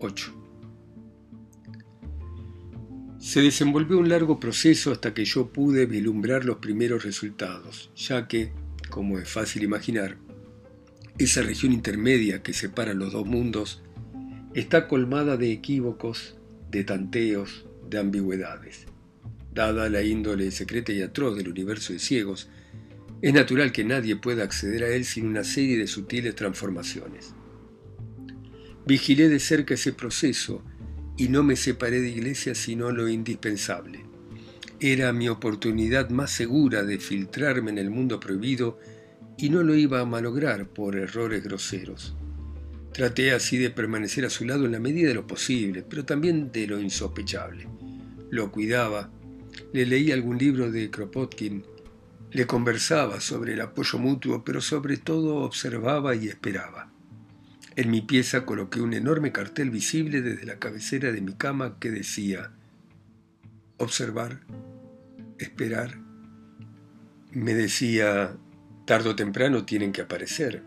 8. 0.01 0.40
Se 3.21 3.43
desenvolvió 3.43 3.99
un 3.99 4.09
largo 4.09 4.41
proceso 4.41 4.93
hasta 4.93 5.13
que 5.13 5.27
yo 5.27 5.49
pude 5.49 5.85
vislumbrar 5.85 6.47
los 6.47 6.57
primeros 6.57 7.05
resultados, 7.05 7.91
ya 7.95 8.27
que, 8.27 8.51
como 8.89 9.19
es 9.19 9.29
fácil 9.29 9.63
imaginar, 9.63 10.17
esa 11.19 11.43
región 11.43 11.73
intermedia 11.73 12.43
que 12.43 12.55
separa 12.55 12.95
los 12.95 13.13
dos 13.13 13.27
mundos 13.27 13.83
está 14.55 14.89
colmada 14.89 15.37
de 15.37 15.53
equívocos, 15.53 16.39
de 16.71 16.83
tanteos, 16.83 17.67
de 17.91 17.99
ambigüedades. 17.99 18.87
Dada 19.53 19.91
la 19.91 20.03
índole 20.03 20.51
secreta 20.51 20.91
y 20.91 21.03
atroz 21.03 21.37
del 21.37 21.49
universo 21.49 21.93
de 21.93 21.99
ciegos, 21.99 22.49
es 23.21 23.35
natural 23.35 23.71
que 23.71 23.85
nadie 23.85 24.17
pueda 24.17 24.45
acceder 24.45 24.83
a 24.83 24.89
él 24.89 25.05
sin 25.05 25.27
una 25.27 25.45
serie 25.45 25.77
de 25.77 25.89
sutiles 25.89 26.35
transformaciones. 26.37 27.35
Vigilé 28.87 29.29
de 29.29 29.41
cerca 29.41 29.75
ese 29.75 29.93
proceso 29.93 30.65
y 31.21 31.29
no 31.29 31.43
me 31.43 31.55
separé 31.55 32.01
de 32.01 32.09
iglesia 32.09 32.55
sino 32.55 32.91
lo 32.93 33.07
indispensable. 33.07 34.07
Era 34.81 35.13
mi 35.13 35.29
oportunidad 35.29 36.09
más 36.09 36.31
segura 36.31 36.83
de 36.83 36.99
filtrarme 36.99 37.71
en 37.71 37.77
el 37.77 37.91
mundo 37.91 38.19
prohibido 38.19 38.79
y 39.37 39.51
no 39.51 39.63
lo 39.63 39.75
iba 39.75 40.01
a 40.01 40.07
malograr 40.07 40.67
por 40.69 40.97
errores 40.97 41.45
groseros. 41.45 42.17
Traté 42.95 43.33
así 43.33 43.59
de 43.59 43.69
permanecer 43.69 44.25
a 44.25 44.31
su 44.31 44.47
lado 44.47 44.65
en 44.65 44.73
la 44.73 44.81
medida 44.81 45.09
de 45.09 45.15
lo 45.15 45.27
posible, 45.27 45.85
pero 45.87 46.07
también 46.07 46.51
de 46.53 46.67
lo 46.67 46.81
insospechable. 46.81 47.69
Lo 48.31 48.51
cuidaba, 48.51 49.13
le 49.75 49.85
leí 49.85 50.13
algún 50.13 50.39
libro 50.39 50.73
de 50.73 50.91
Kropotkin, 50.91 51.67
le 52.31 52.47
conversaba 52.47 53.21
sobre 53.21 53.53
el 53.53 53.61
apoyo 53.61 53.99
mutuo, 53.99 54.43
pero 54.43 54.63
sobre 54.63 54.97
todo 54.97 55.37
observaba 55.43 56.17
y 56.17 56.29
esperaba. 56.29 56.90
En 57.77 57.91
mi 57.91 58.01
pieza 58.01 58.45
coloqué 58.45 58.81
un 58.81 58.95
enorme 58.95 59.31
cartel 59.31 59.71
visible 59.71 60.23
desde 60.23 60.45
la 60.45 60.59
cabecera 60.59 61.13
de 61.13 61.21
mi 61.21 61.35
cama 61.35 61.79
que 61.79 61.91
decía, 61.91 62.51
observar, 63.77 64.41
esperar. 65.39 65.99
Me 67.33 67.55
decía, 67.55 68.37
tarde 68.87 69.11
o 69.11 69.17
temprano 69.17 69.65
tienen 69.65 69.93
que 69.93 70.03
aparecer. 70.03 70.63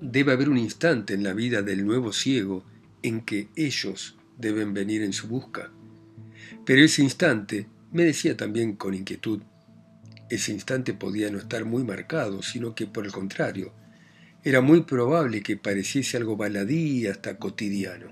Debe 0.00 0.32
haber 0.32 0.48
un 0.48 0.56
instante 0.56 1.12
en 1.12 1.22
la 1.22 1.34
vida 1.34 1.60
del 1.60 1.84
nuevo 1.84 2.12
ciego 2.12 2.64
en 3.02 3.20
que 3.20 3.48
ellos 3.54 4.16
deben 4.38 4.72
venir 4.72 5.02
en 5.02 5.12
su 5.12 5.28
busca. 5.28 5.70
Pero 6.64 6.82
ese 6.82 7.02
instante, 7.02 7.66
me 7.92 8.04
decía 8.04 8.36
también 8.36 8.76
con 8.76 8.94
inquietud, 8.94 9.42
ese 10.30 10.52
instante 10.52 10.94
podía 10.94 11.30
no 11.30 11.38
estar 11.38 11.64
muy 11.66 11.84
marcado, 11.84 12.42
sino 12.42 12.74
que 12.74 12.86
por 12.86 13.04
el 13.04 13.12
contrario, 13.12 13.74
era 14.42 14.60
muy 14.60 14.82
probable 14.82 15.42
que 15.42 15.56
pareciese 15.56 16.16
algo 16.16 16.36
baladí 16.36 17.06
hasta 17.06 17.36
cotidiano. 17.36 18.08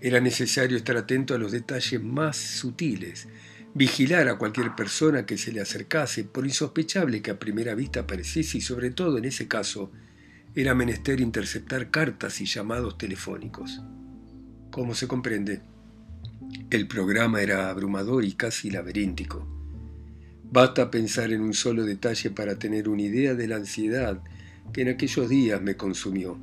Era 0.00 0.20
necesario 0.20 0.76
estar 0.76 0.96
atento 0.96 1.34
a 1.34 1.38
los 1.38 1.50
detalles 1.50 2.02
más 2.02 2.36
sutiles, 2.36 3.26
vigilar 3.74 4.28
a 4.28 4.38
cualquier 4.38 4.76
persona 4.76 5.26
que 5.26 5.36
se 5.36 5.50
le 5.50 5.60
acercase, 5.60 6.24
por 6.24 6.46
insospechable 6.46 7.22
que 7.22 7.32
a 7.32 7.38
primera 7.38 7.74
vista 7.74 8.06
pareciese, 8.06 8.58
y 8.58 8.60
sobre 8.60 8.90
todo 8.90 9.18
en 9.18 9.24
ese 9.24 9.48
caso, 9.48 9.90
era 10.54 10.74
menester 10.74 11.20
interceptar 11.20 11.90
cartas 11.90 12.40
y 12.40 12.44
llamados 12.44 12.96
telefónicos. 12.96 13.82
Como 14.70 14.94
se 14.94 15.08
comprende, 15.08 15.62
el 16.70 16.86
programa 16.86 17.42
era 17.42 17.70
abrumador 17.70 18.24
y 18.24 18.34
casi 18.34 18.70
laberíntico. 18.70 19.48
Basta 20.44 20.90
pensar 20.90 21.32
en 21.32 21.40
un 21.40 21.54
solo 21.54 21.84
detalle 21.84 22.30
para 22.30 22.58
tener 22.58 22.88
una 22.88 23.02
idea 23.02 23.34
de 23.34 23.48
la 23.48 23.56
ansiedad 23.56 24.22
que 24.72 24.82
en 24.82 24.88
aquellos 24.88 25.28
días 25.28 25.60
me 25.62 25.76
consumió. 25.76 26.38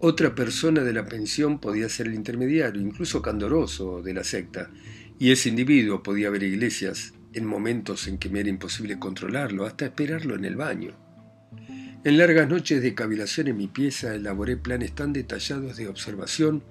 Otra 0.00 0.34
persona 0.34 0.84
de 0.84 0.92
la 0.92 1.06
pensión 1.06 1.58
podía 1.58 1.88
ser 1.88 2.06
el 2.06 2.14
intermediario, 2.14 2.80
incluso 2.80 3.20
candoroso, 3.20 4.00
de 4.00 4.14
la 4.14 4.22
secta, 4.22 4.70
y 5.18 5.32
ese 5.32 5.48
individuo 5.48 6.04
podía 6.04 6.30
ver 6.30 6.44
iglesias 6.44 7.14
en 7.32 7.44
momentos 7.44 8.06
en 8.06 8.18
que 8.18 8.28
me 8.28 8.38
era 8.38 8.48
imposible 8.48 9.00
controlarlo, 9.00 9.66
hasta 9.66 9.86
esperarlo 9.86 10.36
en 10.36 10.44
el 10.44 10.54
baño. 10.54 10.92
En 12.04 12.16
largas 12.16 12.48
noches 12.48 12.80
de 12.80 12.94
cavilación 12.94 13.48
en 13.48 13.56
mi 13.56 13.66
pieza 13.66 14.14
elaboré 14.14 14.56
planes 14.56 14.94
tan 14.94 15.12
detallados 15.12 15.76
de 15.76 15.88
observación 15.88 16.62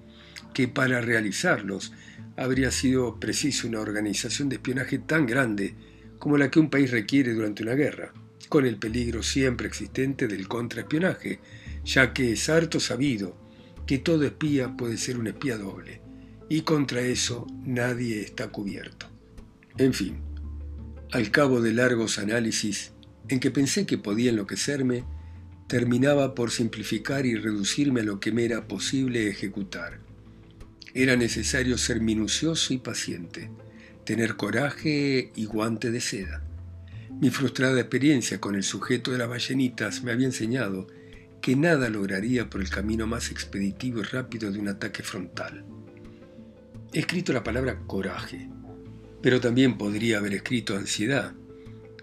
que 0.53 0.69
para 0.69 1.01
realizarlos 1.01 1.91
habría 2.37 2.71
sido 2.71 3.19
preciso 3.19 3.67
una 3.67 3.81
organización 3.81 4.47
de 4.47 4.55
espionaje 4.55 4.99
tan 4.99 5.25
grande 5.25 5.75
como 6.17 6.37
la 6.37 6.49
que 6.49 6.59
un 6.59 6.69
país 6.69 6.91
requiere 6.91 7.33
durante 7.33 7.63
una 7.63 7.73
guerra 7.73 8.13
con 8.47 8.65
el 8.65 8.77
peligro 8.77 9.23
siempre 9.23 9.67
existente 9.67 10.27
del 10.27 10.47
contraespionaje, 10.47 11.39
ya 11.83 12.13
que 12.13 12.33
es 12.33 12.49
harto 12.49 12.79
sabido 12.79 13.37
que 13.85 13.97
todo 13.97 14.25
espía 14.25 14.75
puede 14.75 14.97
ser 14.97 15.17
un 15.17 15.27
espía 15.27 15.57
doble, 15.57 16.01
y 16.49 16.61
contra 16.61 17.01
eso 17.01 17.47
nadie 17.63 18.21
está 18.21 18.49
cubierto. 18.49 19.07
En 19.77 19.93
fin, 19.93 20.17
al 21.11 21.31
cabo 21.31 21.61
de 21.61 21.73
largos 21.73 22.19
análisis, 22.19 22.93
en 23.29 23.39
que 23.39 23.51
pensé 23.51 23.85
que 23.85 23.97
podía 23.97 24.29
enloquecerme, 24.29 25.05
terminaba 25.67 26.33
por 26.35 26.51
simplificar 26.51 27.25
y 27.25 27.35
reducirme 27.35 28.01
a 28.01 28.05
lo 28.05 28.19
que 28.19 28.31
me 28.31 28.45
era 28.45 28.67
posible 28.67 29.27
ejecutar. 29.29 29.99
Era 30.93 31.15
necesario 31.15 31.77
ser 31.77 32.01
minucioso 32.01 32.73
y 32.73 32.77
paciente, 32.77 33.49
tener 34.05 34.35
coraje 34.35 35.31
y 35.35 35.45
guante 35.45 35.91
de 35.91 36.01
seda 36.01 36.46
Mi 37.19 37.31
frustrada 37.31 37.79
experiencia 37.79 38.39
con 38.39 38.53
el 38.53 38.61
sujeto 38.61 39.11
de 39.11 39.17
las 39.17 39.27
ballenitas 39.27 40.03
me 40.03 40.11
había 40.11 40.27
enseñado 40.27 40.87
que 41.41 41.55
nada 41.55 41.89
lograría 41.89 42.47
por 42.47 42.61
el 42.61 42.69
camino 42.69 43.07
más 43.07 43.31
expeditivo 43.31 44.01
y 44.01 44.03
rápido 44.03 44.51
de 44.51 44.59
un 44.59 44.67
ataque 44.67 45.01
frontal. 45.01 45.65
He 46.93 46.99
escrito 46.99 47.33
la 47.33 47.43
palabra 47.43 47.79
coraje, 47.87 48.49
pero 49.21 49.41
también 49.41 49.79
podría 49.79 50.19
haber 50.19 50.35
escrito 50.35 50.77
ansiedad, 50.77 51.33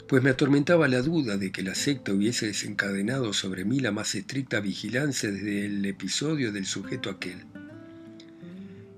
pues 0.09 0.21
me 0.21 0.30
atormentaba 0.30 0.88
la 0.88 1.00
duda 1.00 1.37
de 1.37 1.52
que 1.52 1.62
la 1.62 1.76
secta 1.76 2.12
hubiese 2.12 2.47
desencadenado 2.47 3.33
sobre 3.33 3.64
mí 3.64 3.78
la 3.78 3.92
más 3.92 4.16
estricta 4.16 4.59
vigilancia 4.59 5.30
desde 5.30 5.66
el 5.66 5.85
episodio 5.87 6.50
del 6.50 6.66
sujeto 6.66 7.09
aquel. 7.09 7.44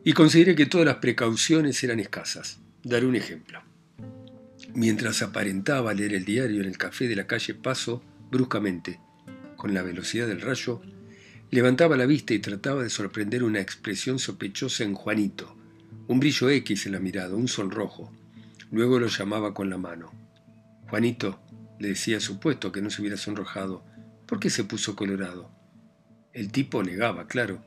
Y 0.02 0.14
consideré 0.14 0.54
que 0.54 0.66
todas 0.66 0.86
las 0.86 0.96
precauciones 0.96 1.82
eran 1.84 2.00
escasas. 2.00 2.58
Daré 2.82 3.04
un 3.04 3.16
ejemplo. 3.16 3.65
Mientras 4.76 5.22
aparentaba 5.22 5.94
leer 5.94 6.12
el 6.12 6.26
diario 6.26 6.60
en 6.60 6.68
el 6.68 6.76
café 6.76 7.08
de 7.08 7.16
la 7.16 7.26
calle 7.26 7.54
Paso, 7.54 8.02
bruscamente, 8.30 9.00
con 9.56 9.72
la 9.72 9.80
velocidad 9.80 10.26
del 10.26 10.42
rayo, 10.42 10.82
levantaba 11.50 11.96
la 11.96 12.04
vista 12.04 12.34
y 12.34 12.40
trataba 12.40 12.82
de 12.82 12.90
sorprender 12.90 13.42
una 13.42 13.58
expresión 13.58 14.18
sospechosa 14.18 14.84
en 14.84 14.92
Juanito, 14.92 15.56
un 16.08 16.20
brillo 16.20 16.50
X 16.50 16.84
en 16.84 16.92
la 16.92 17.00
mirada, 17.00 17.36
un 17.36 17.48
sonrojo. 17.48 18.12
Luego 18.70 18.98
lo 18.98 19.06
llamaba 19.06 19.54
con 19.54 19.70
la 19.70 19.78
mano. 19.78 20.12
Juanito, 20.90 21.40
le 21.80 21.88
decía 21.88 22.20
supuesto 22.20 22.70
que 22.70 22.82
no 22.82 22.90
se 22.90 23.00
hubiera 23.00 23.16
sonrojado, 23.16 23.82
¿por 24.26 24.40
qué 24.40 24.50
se 24.50 24.64
puso 24.64 24.94
colorado? 24.94 25.50
El 26.34 26.52
tipo 26.52 26.82
negaba, 26.82 27.26
claro, 27.28 27.64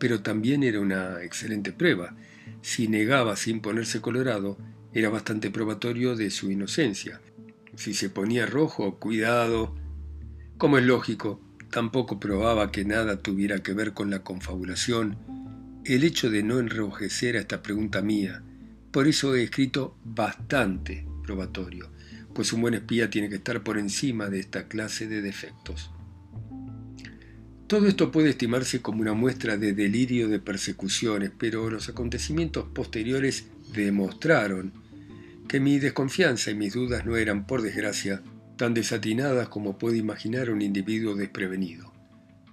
pero 0.00 0.22
también 0.22 0.64
era 0.64 0.80
una 0.80 1.22
excelente 1.22 1.70
prueba. 1.70 2.16
Si 2.62 2.88
negaba 2.88 3.36
sin 3.36 3.60
ponerse 3.60 4.00
colorado, 4.00 4.58
era 4.98 5.10
bastante 5.10 5.50
probatorio 5.50 6.16
de 6.16 6.30
su 6.30 6.50
inocencia. 6.50 7.20
Si 7.76 7.94
se 7.94 8.10
ponía 8.10 8.46
rojo, 8.46 8.98
cuidado. 8.98 9.76
Como 10.56 10.78
es 10.78 10.84
lógico, 10.84 11.40
tampoco 11.70 12.18
probaba 12.18 12.72
que 12.72 12.84
nada 12.84 13.22
tuviera 13.22 13.62
que 13.62 13.74
ver 13.74 13.92
con 13.92 14.10
la 14.10 14.24
confabulación 14.24 15.16
el 15.84 16.02
hecho 16.02 16.30
de 16.30 16.42
no 16.42 16.58
enrojecer 16.58 17.36
a 17.36 17.40
esta 17.40 17.62
pregunta 17.62 18.02
mía. 18.02 18.42
Por 18.90 19.06
eso 19.06 19.36
he 19.36 19.44
escrito 19.44 19.96
bastante 20.04 21.06
probatorio, 21.22 21.90
pues 22.34 22.52
un 22.52 22.62
buen 22.62 22.74
espía 22.74 23.08
tiene 23.08 23.28
que 23.28 23.36
estar 23.36 23.62
por 23.62 23.78
encima 23.78 24.28
de 24.28 24.40
esta 24.40 24.66
clase 24.66 25.06
de 25.06 25.22
defectos. 25.22 25.92
Todo 27.68 27.86
esto 27.86 28.10
puede 28.10 28.30
estimarse 28.30 28.82
como 28.82 29.02
una 29.02 29.12
muestra 29.12 29.58
de 29.58 29.74
delirio 29.74 30.28
de 30.28 30.40
persecuciones, 30.40 31.30
pero 31.38 31.70
los 31.70 31.88
acontecimientos 31.88 32.66
posteriores 32.74 33.46
demostraron 33.74 34.87
que 35.48 35.60
mi 35.60 35.78
desconfianza 35.78 36.50
y 36.50 36.54
mis 36.54 36.74
dudas 36.74 37.06
no 37.06 37.16
eran, 37.16 37.46
por 37.46 37.62
desgracia, 37.62 38.22
tan 38.56 38.74
desatinadas 38.74 39.48
como 39.48 39.78
puede 39.78 39.96
imaginar 39.96 40.50
un 40.50 40.60
individuo 40.60 41.14
desprevenido. 41.14 41.92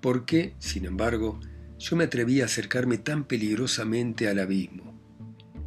Porque, 0.01 0.53
sin 0.59 0.85
embargo, 0.85 1.39
yo 1.77 1.95
me 1.97 2.05
atreví 2.05 2.41
a 2.41 2.45
acercarme 2.45 2.97
tan 2.97 3.25
peligrosamente 3.25 4.29
al 4.29 4.39
abismo. 4.39 4.95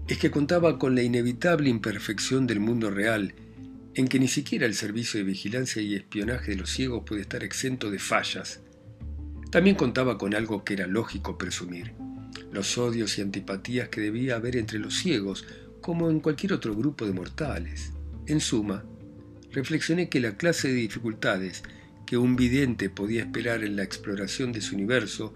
Es 0.06 0.18
que 0.18 0.30
contaba 0.30 0.78
con 0.78 0.94
la 0.94 1.02
inevitable 1.02 1.68
imperfección 1.68 2.46
del 2.46 2.60
mundo 2.60 2.90
real, 2.90 3.34
en 3.94 4.08
que 4.08 4.18
ni 4.18 4.28
siquiera 4.28 4.64
el 4.64 4.74
servicio 4.74 5.18
de 5.18 5.24
vigilancia 5.24 5.82
y 5.82 5.94
espionaje 5.94 6.52
de 6.52 6.56
los 6.56 6.70
ciegos 6.70 7.02
puede 7.04 7.22
estar 7.22 7.44
exento 7.44 7.90
de 7.90 7.98
fallas. 7.98 8.60
También 9.50 9.76
contaba 9.76 10.16
con 10.16 10.34
algo 10.34 10.64
que 10.64 10.74
era 10.74 10.86
lógico 10.86 11.36
presumir, 11.36 11.92
los 12.52 12.78
odios 12.78 13.18
y 13.18 13.22
antipatías 13.22 13.88
que 13.88 14.00
debía 14.00 14.36
haber 14.36 14.56
entre 14.56 14.78
los 14.78 14.94
ciegos, 14.94 15.44
como 15.80 16.10
en 16.10 16.20
cualquier 16.20 16.52
otro 16.52 16.74
grupo 16.74 17.06
de 17.06 17.12
mortales. 17.12 17.92
En 18.26 18.40
suma, 18.40 18.84
reflexioné 19.52 20.08
que 20.08 20.20
la 20.20 20.36
clase 20.36 20.68
de 20.68 20.74
dificultades 20.74 21.62
que 22.06 22.16
un 22.16 22.36
vidente 22.36 22.90
podía 22.90 23.22
esperar 23.22 23.64
en 23.64 23.76
la 23.76 23.82
exploración 23.82 24.52
de 24.52 24.60
su 24.60 24.74
universo 24.74 25.34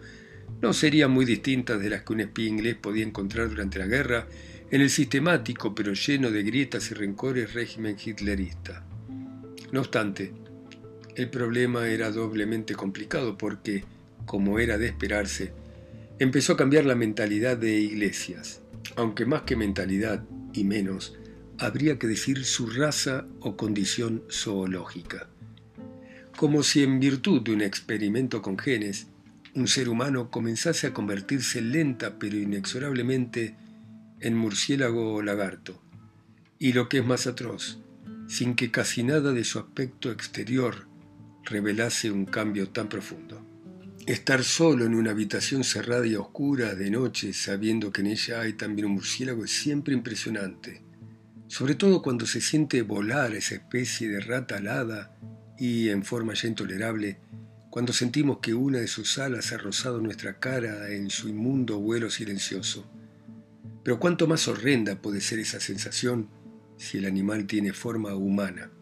no 0.60 0.72
serían 0.72 1.10
muy 1.10 1.24
distintas 1.24 1.80
de 1.80 1.90
las 1.90 2.02
que 2.02 2.12
un 2.12 2.20
espía 2.20 2.46
inglés 2.46 2.76
podía 2.76 3.04
encontrar 3.04 3.48
durante 3.48 3.78
la 3.78 3.86
guerra 3.86 4.26
en 4.70 4.80
el 4.80 4.90
sistemático 4.90 5.74
pero 5.74 5.92
lleno 5.92 6.30
de 6.30 6.42
grietas 6.42 6.90
y 6.90 6.94
rencores 6.94 7.52
régimen 7.52 7.96
hitlerista. 8.02 8.86
No 9.70 9.80
obstante, 9.80 10.32
el 11.14 11.28
problema 11.28 11.88
era 11.88 12.10
doblemente 12.10 12.74
complicado 12.74 13.36
porque, 13.36 13.84
como 14.24 14.58
era 14.58 14.78
de 14.78 14.86
esperarse, 14.86 15.52
empezó 16.18 16.54
a 16.54 16.56
cambiar 16.56 16.86
la 16.86 16.94
mentalidad 16.94 17.56
de 17.56 17.78
Iglesias, 17.78 18.62
aunque 18.96 19.26
más 19.26 19.42
que 19.42 19.56
mentalidad 19.56 20.24
y 20.52 20.64
menos, 20.64 21.18
habría 21.58 21.98
que 21.98 22.06
decir 22.06 22.44
su 22.44 22.66
raza 22.66 23.26
o 23.40 23.56
condición 23.56 24.24
zoológica. 24.30 25.28
Como 26.36 26.62
si 26.62 26.82
en 26.82 26.98
virtud 26.98 27.42
de 27.42 27.52
un 27.52 27.60
experimento 27.60 28.42
con 28.42 28.58
genes, 28.58 29.06
un 29.54 29.68
ser 29.68 29.88
humano 29.88 30.30
comenzase 30.30 30.86
a 30.86 30.94
convertirse 30.94 31.60
lenta 31.60 32.18
pero 32.18 32.36
inexorablemente 32.36 33.54
en 34.20 34.36
murciélago 34.36 35.14
o 35.14 35.22
lagarto, 35.22 35.82
y 36.58 36.72
lo 36.72 36.88
que 36.88 36.98
es 36.98 37.06
más 37.06 37.26
atroz, 37.26 37.78
sin 38.28 38.54
que 38.54 38.70
casi 38.70 39.02
nada 39.02 39.32
de 39.32 39.44
su 39.44 39.58
aspecto 39.58 40.10
exterior 40.10 40.86
revelase 41.44 42.10
un 42.10 42.24
cambio 42.24 42.70
tan 42.70 42.88
profundo. 42.88 43.51
Estar 44.06 44.42
solo 44.42 44.84
en 44.84 44.96
una 44.96 45.12
habitación 45.12 45.62
cerrada 45.62 46.04
y 46.04 46.16
oscura 46.16 46.74
de 46.74 46.90
noche, 46.90 47.32
sabiendo 47.32 47.92
que 47.92 48.00
en 48.00 48.08
ella 48.08 48.40
hay 48.40 48.54
también 48.54 48.86
un 48.86 48.94
murciélago, 48.94 49.44
es 49.44 49.52
siempre 49.52 49.94
impresionante, 49.94 50.82
sobre 51.46 51.76
todo 51.76 52.02
cuando 52.02 52.26
se 52.26 52.40
siente 52.40 52.82
volar 52.82 53.32
esa 53.32 53.54
especie 53.54 54.08
de 54.08 54.18
rata 54.18 54.56
alada 54.56 55.16
y, 55.56 55.88
en 55.90 56.02
forma 56.02 56.34
ya 56.34 56.48
intolerable, 56.48 57.20
cuando 57.70 57.92
sentimos 57.92 58.38
que 58.38 58.54
una 58.54 58.78
de 58.78 58.88
sus 58.88 59.18
alas 59.18 59.52
ha 59.52 59.58
rozado 59.58 60.00
nuestra 60.00 60.40
cara 60.40 60.90
en 60.90 61.08
su 61.08 61.28
inmundo 61.28 61.78
vuelo 61.78 62.10
silencioso. 62.10 62.90
Pero 63.84 64.00
cuánto 64.00 64.26
más 64.26 64.48
horrenda 64.48 65.00
puede 65.00 65.20
ser 65.20 65.38
esa 65.38 65.60
sensación 65.60 66.28
si 66.76 66.98
el 66.98 67.06
animal 67.06 67.46
tiene 67.46 67.72
forma 67.72 68.16
humana. 68.16 68.72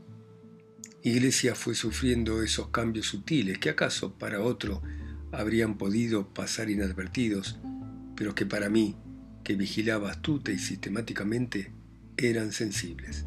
Iglesia 1.03 1.55
fue 1.55 1.75
sufriendo 1.75 2.43
esos 2.43 2.69
cambios 2.69 3.07
sutiles 3.07 3.59
que 3.59 3.69
acaso 3.69 4.15
para 4.19 4.41
otro 4.41 4.83
habrían 5.33 5.79
podido 5.79 6.29
pasar 6.29 6.71
inadvertidos, 6.71 7.59
pero 8.17 8.35
que 8.35 8.47
para 8.47 8.69
mí, 8.69 8.97
que 9.45 9.55
vigilaba 9.55 10.11
astuta 10.11 10.53
y 10.53 10.59
sistemáticamente, 10.59 11.73
eran 12.17 12.53
sensibles. 12.53 13.27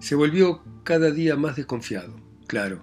Se 0.00 0.14
volvió 0.14 0.62
cada 0.84 1.10
día 1.10 1.36
más 1.36 1.56
desconfiado, 1.56 2.20
claro, 2.46 2.82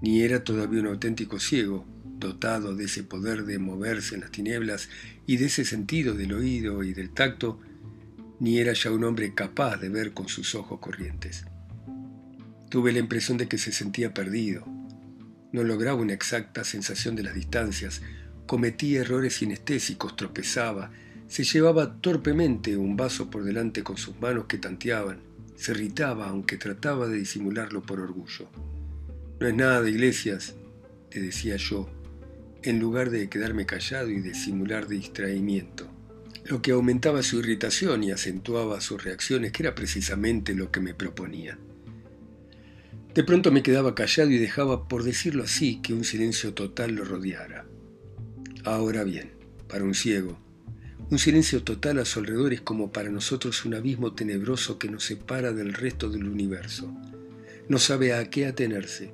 ni 0.00 0.22
era 0.22 0.44
todavía 0.44 0.80
un 0.80 0.86
auténtico 0.88 1.40
ciego, 1.40 1.84
dotado 2.18 2.74
de 2.74 2.84
ese 2.84 3.02
poder 3.02 3.44
de 3.44 3.58
moverse 3.58 4.14
en 4.14 4.22
las 4.22 4.30
tinieblas 4.30 4.88
y 5.26 5.36
de 5.36 5.46
ese 5.46 5.64
sentido 5.64 6.14
del 6.14 6.32
oído 6.32 6.82
y 6.82 6.92
del 6.92 7.10
tacto, 7.10 7.60
ni 8.40 8.58
era 8.58 8.72
ya 8.72 8.92
un 8.92 9.04
hombre 9.04 9.34
capaz 9.34 9.78
de 9.78 9.88
ver 9.88 10.12
con 10.12 10.28
sus 10.28 10.54
ojos 10.54 10.80
corrientes. 10.80 11.44
Tuve 12.70 12.92
la 12.92 12.98
impresión 12.98 13.38
de 13.38 13.48
que 13.48 13.58
se 13.58 13.72
sentía 13.72 14.14
perdido. 14.14 14.64
No 15.52 15.62
lograba 15.62 16.00
una 16.00 16.12
exacta 16.12 16.64
sensación 16.64 17.16
de 17.16 17.22
las 17.22 17.34
distancias, 17.34 18.02
cometía 18.46 19.00
errores 19.00 19.36
sinestésicos, 19.36 20.16
tropezaba, 20.16 20.90
se 21.28 21.44
llevaba 21.44 22.00
torpemente 22.00 22.76
un 22.76 22.96
vaso 22.96 23.30
por 23.30 23.44
delante 23.44 23.82
con 23.82 23.96
sus 23.96 24.18
manos 24.20 24.46
que 24.46 24.58
tanteaban, 24.58 25.20
se 25.56 25.72
irritaba 25.72 26.28
aunque 26.28 26.56
trataba 26.56 27.06
de 27.08 27.18
disimularlo 27.18 27.82
por 27.82 28.00
orgullo. 28.00 28.48
No 29.40 29.46
es 29.46 29.54
nada 29.54 29.82
de 29.82 29.90
iglesias, 29.90 30.54
le 31.12 31.20
decía 31.20 31.56
yo, 31.56 31.88
en 32.62 32.80
lugar 32.80 33.10
de 33.10 33.28
quedarme 33.28 33.66
callado 33.66 34.10
y 34.10 34.20
de 34.20 34.34
simular 34.34 34.88
distraimiento. 34.88 35.88
Lo 36.44 36.62
que 36.62 36.72
aumentaba 36.72 37.22
su 37.22 37.40
irritación 37.40 38.02
y 38.02 38.10
acentuaba 38.10 38.80
sus 38.80 39.02
reacciones, 39.02 39.52
que 39.52 39.62
era 39.62 39.74
precisamente 39.74 40.54
lo 40.54 40.70
que 40.70 40.80
me 40.80 40.94
proponía. 40.94 41.58
De 43.14 43.24
pronto 43.24 43.50
me 43.50 43.62
quedaba 43.62 43.94
callado 43.94 44.30
y 44.30 44.38
dejaba, 44.38 44.86
por 44.88 45.02
decirlo 45.02 45.42
así, 45.42 45.80
que 45.80 45.94
un 45.94 46.04
silencio 46.04 46.54
total 46.54 46.94
lo 46.94 47.04
rodeara. 47.04 47.66
Ahora 48.64 49.04
bien, 49.04 49.32
para 49.68 49.84
un 49.84 49.94
ciego, 49.94 50.38
un 51.10 51.18
silencio 51.18 51.62
total 51.62 51.98
a 51.98 52.04
su 52.04 52.20
alrededor 52.20 52.52
es 52.52 52.60
como 52.60 52.92
para 52.92 53.10
nosotros 53.10 53.64
un 53.64 53.74
abismo 53.74 54.14
tenebroso 54.14 54.78
que 54.78 54.90
nos 54.90 55.04
separa 55.04 55.52
del 55.52 55.72
resto 55.72 56.10
del 56.10 56.28
universo. 56.28 56.94
No 57.68 57.78
sabe 57.78 58.12
a 58.12 58.28
qué 58.28 58.46
atenerse, 58.46 59.12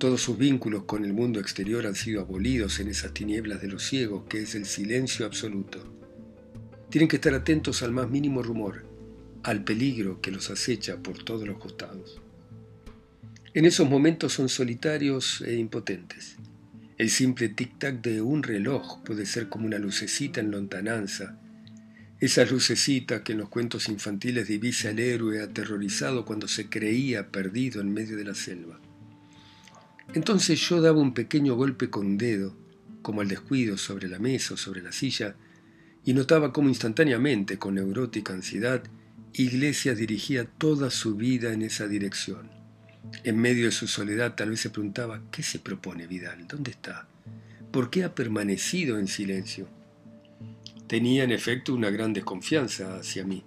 todos 0.00 0.22
sus 0.22 0.38
vínculos 0.38 0.84
con 0.84 1.04
el 1.04 1.12
mundo 1.12 1.40
exterior 1.40 1.86
han 1.86 1.94
sido 1.94 2.22
abolidos 2.22 2.80
en 2.80 2.88
esas 2.88 3.12
tinieblas 3.12 3.60
de 3.60 3.68
los 3.68 3.82
ciegos, 3.82 4.24
que 4.30 4.40
es 4.40 4.54
el 4.54 4.64
silencio 4.64 5.26
absoluto. 5.26 5.78
Tienen 6.88 7.06
que 7.06 7.16
estar 7.16 7.34
atentos 7.34 7.82
al 7.82 7.92
más 7.92 8.08
mínimo 8.08 8.42
rumor, 8.42 8.86
al 9.42 9.62
peligro 9.62 10.22
que 10.22 10.30
los 10.30 10.48
acecha 10.48 10.96
por 10.96 11.22
todos 11.22 11.46
los 11.46 11.58
costados. 11.58 12.18
En 13.52 13.64
esos 13.64 13.90
momentos 13.90 14.32
son 14.32 14.48
solitarios 14.48 15.40
e 15.40 15.56
impotentes. 15.56 16.36
El 16.98 17.10
simple 17.10 17.48
tic-tac 17.48 18.00
de 18.00 18.22
un 18.22 18.44
reloj 18.44 19.02
puede 19.02 19.26
ser 19.26 19.48
como 19.48 19.66
una 19.66 19.78
lucecita 19.78 20.40
en 20.40 20.52
lontananza. 20.52 21.36
Esas 22.20 22.52
lucecitas 22.52 23.22
que 23.22 23.32
en 23.32 23.38
los 23.38 23.48
cuentos 23.48 23.88
infantiles 23.88 24.46
divisa 24.46 24.90
el 24.90 25.00
héroe 25.00 25.42
aterrorizado 25.42 26.24
cuando 26.24 26.46
se 26.46 26.68
creía 26.68 27.32
perdido 27.32 27.80
en 27.80 27.92
medio 27.92 28.16
de 28.16 28.24
la 28.24 28.36
selva. 28.36 28.78
Entonces 30.14 30.60
yo 30.68 30.80
daba 30.80 31.00
un 31.00 31.12
pequeño 31.12 31.56
golpe 31.56 31.90
con 31.90 32.18
dedo, 32.18 32.56
como 33.02 33.20
el 33.20 33.28
descuido 33.28 33.76
sobre 33.78 34.08
la 34.08 34.20
mesa 34.20 34.54
o 34.54 34.56
sobre 34.56 34.80
la 34.80 34.92
silla, 34.92 35.34
y 36.04 36.14
notaba 36.14 36.52
cómo 36.52 36.68
instantáneamente, 36.68 37.58
con 37.58 37.74
neurótica 37.74 38.32
ansiedad, 38.32 38.84
Iglesias 39.32 39.98
dirigía 39.98 40.44
toda 40.44 40.90
su 40.90 41.16
vida 41.16 41.52
en 41.52 41.62
esa 41.62 41.88
dirección. 41.88 42.59
En 43.24 43.38
medio 43.38 43.66
de 43.66 43.72
su 43.72 43.86
soledad 43.86 44.34
tal 44.34 44.50
vez 44.50 44.60
se 44.60 44.70
preguntaba, 44.70 45.22
¿qué 45.30 45.42
se 45.42 45.58
propone 45.58 46.06
Vidal? 46.06 46.46
¿Dónde 46.46 46.70
está? 46.70 47.06
¿Por 47.70 47.90
qué 47.90 48.04
ha 48.04 48.14
permanecido 48.14 48.98
en 48.98 49.08
silencio? 49.08 49.68
Tenía 50.86 51.24
en 51.24 51.30
efecto 51.30 51.74
una 51.74 51.90
gran 51.90 52.12
desconfianza 52.12 52.96
hacia 52.96 53.24
mí. 53.24 53.44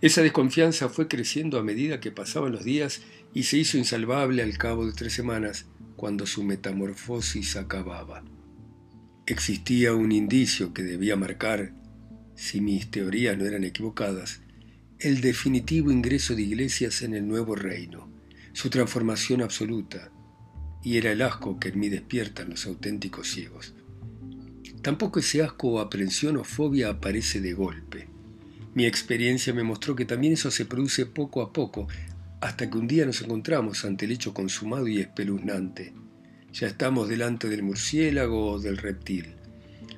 Esa 0.00 0.22
desconfianza 0.22 0.88
fue 0.88 1.08
creciendo 1.08 1.58
a 1.58 1.62
medida 1.62 2.00
que 2.00 2.10
pasaban 2.10 2.52
los 2.52 2.64
días 2.64 3.02
y 3.34 3.42
se 3.42 3.58
hizo 3.58 3.76
insalvable 3.76 4.42
al 4.42 4.56
cabo 4.56 4.86
de 4.86 4.92
tres 4.92 5.12
semanas, 5.12 5.66
cuando 5.96 6.24
su 6.24 6.42
metamorfosis 6.42 7.56
acababa. 7.56 8.24
Existía 9.26 9.92
un 9.92 10.12
indicio 10.12 10.72
que 10.72 10.82
debía 10.82 11.16
marcar, 11.16 11.74
si 12.34 12.62
mis 12.62 12.90
teorías 12.90 13.36
no 13.36 13.44
eran 13.44 13.64
equivocadas, 13.64 14.40
el 14.98 15.20
definitivo 15.20 15.90
ingreso 15.90 16.34
de 16.34 16.42
Iglesias 16.42 17.02
en 17.02 17.14
el 17.14 17.28
nuevo 17.28 17.54
reino, 17.54 18.09
su 18.52 18.70
transformación 18.70 19.42
absoluta, 19.42 20.10
y 20.82 20.96
era 20.96 21.12
el 21.12 21.22
asco 21.22 21.58
que 21.58 21.68
en 21.68 21.80
mí 21.80 21.88
despiertan 21.88 22.50
los 22.50 22.66
auténticos 22.66 23.28
ciegos. 23.28 23.74
Tampoco 24.82 25.20
ese 25.20 25.42
asco 25.42 25.80
aprensión 25.80 26.36
o 26.38 26.44
fobia 26.44 26.88
aparece 26.88 27.40
de 27.40 27.52
golpe. 27.52 28.08
Mi 28.74 28.86
experiencia 28.86 29.52
me 29.52 29.62
mostró 29.62 29.94
que 29.94 30.04
también 30.04 30.32
eso 30.32 30.50
se 30.50 30.64
produce 30.64 31.04
poco 31.04 31.42
a 31.42 31.52
poco, 31.52 31.88
hasta 32.40 32.70
que 32.70 32.78
un 32.78 32.86
día 32.86 33.04
nos 33.04 33.20
encontramos 33.20 33.84
ante 33.84 34.06
el 34.06 34.12
hecho 34.12 34.32
consumado 34.32 34.88
y 34.88 35.00
espeluznante. 35.00 35.92
Ya 36.52 36.66
estamos 36.66 37.08
delante 37.08 37.48
del 37.48 37.62
murciélago 37.62 38.52
o 38.52 38.58
del 38.58 38.78
reptil. 38.78 39.34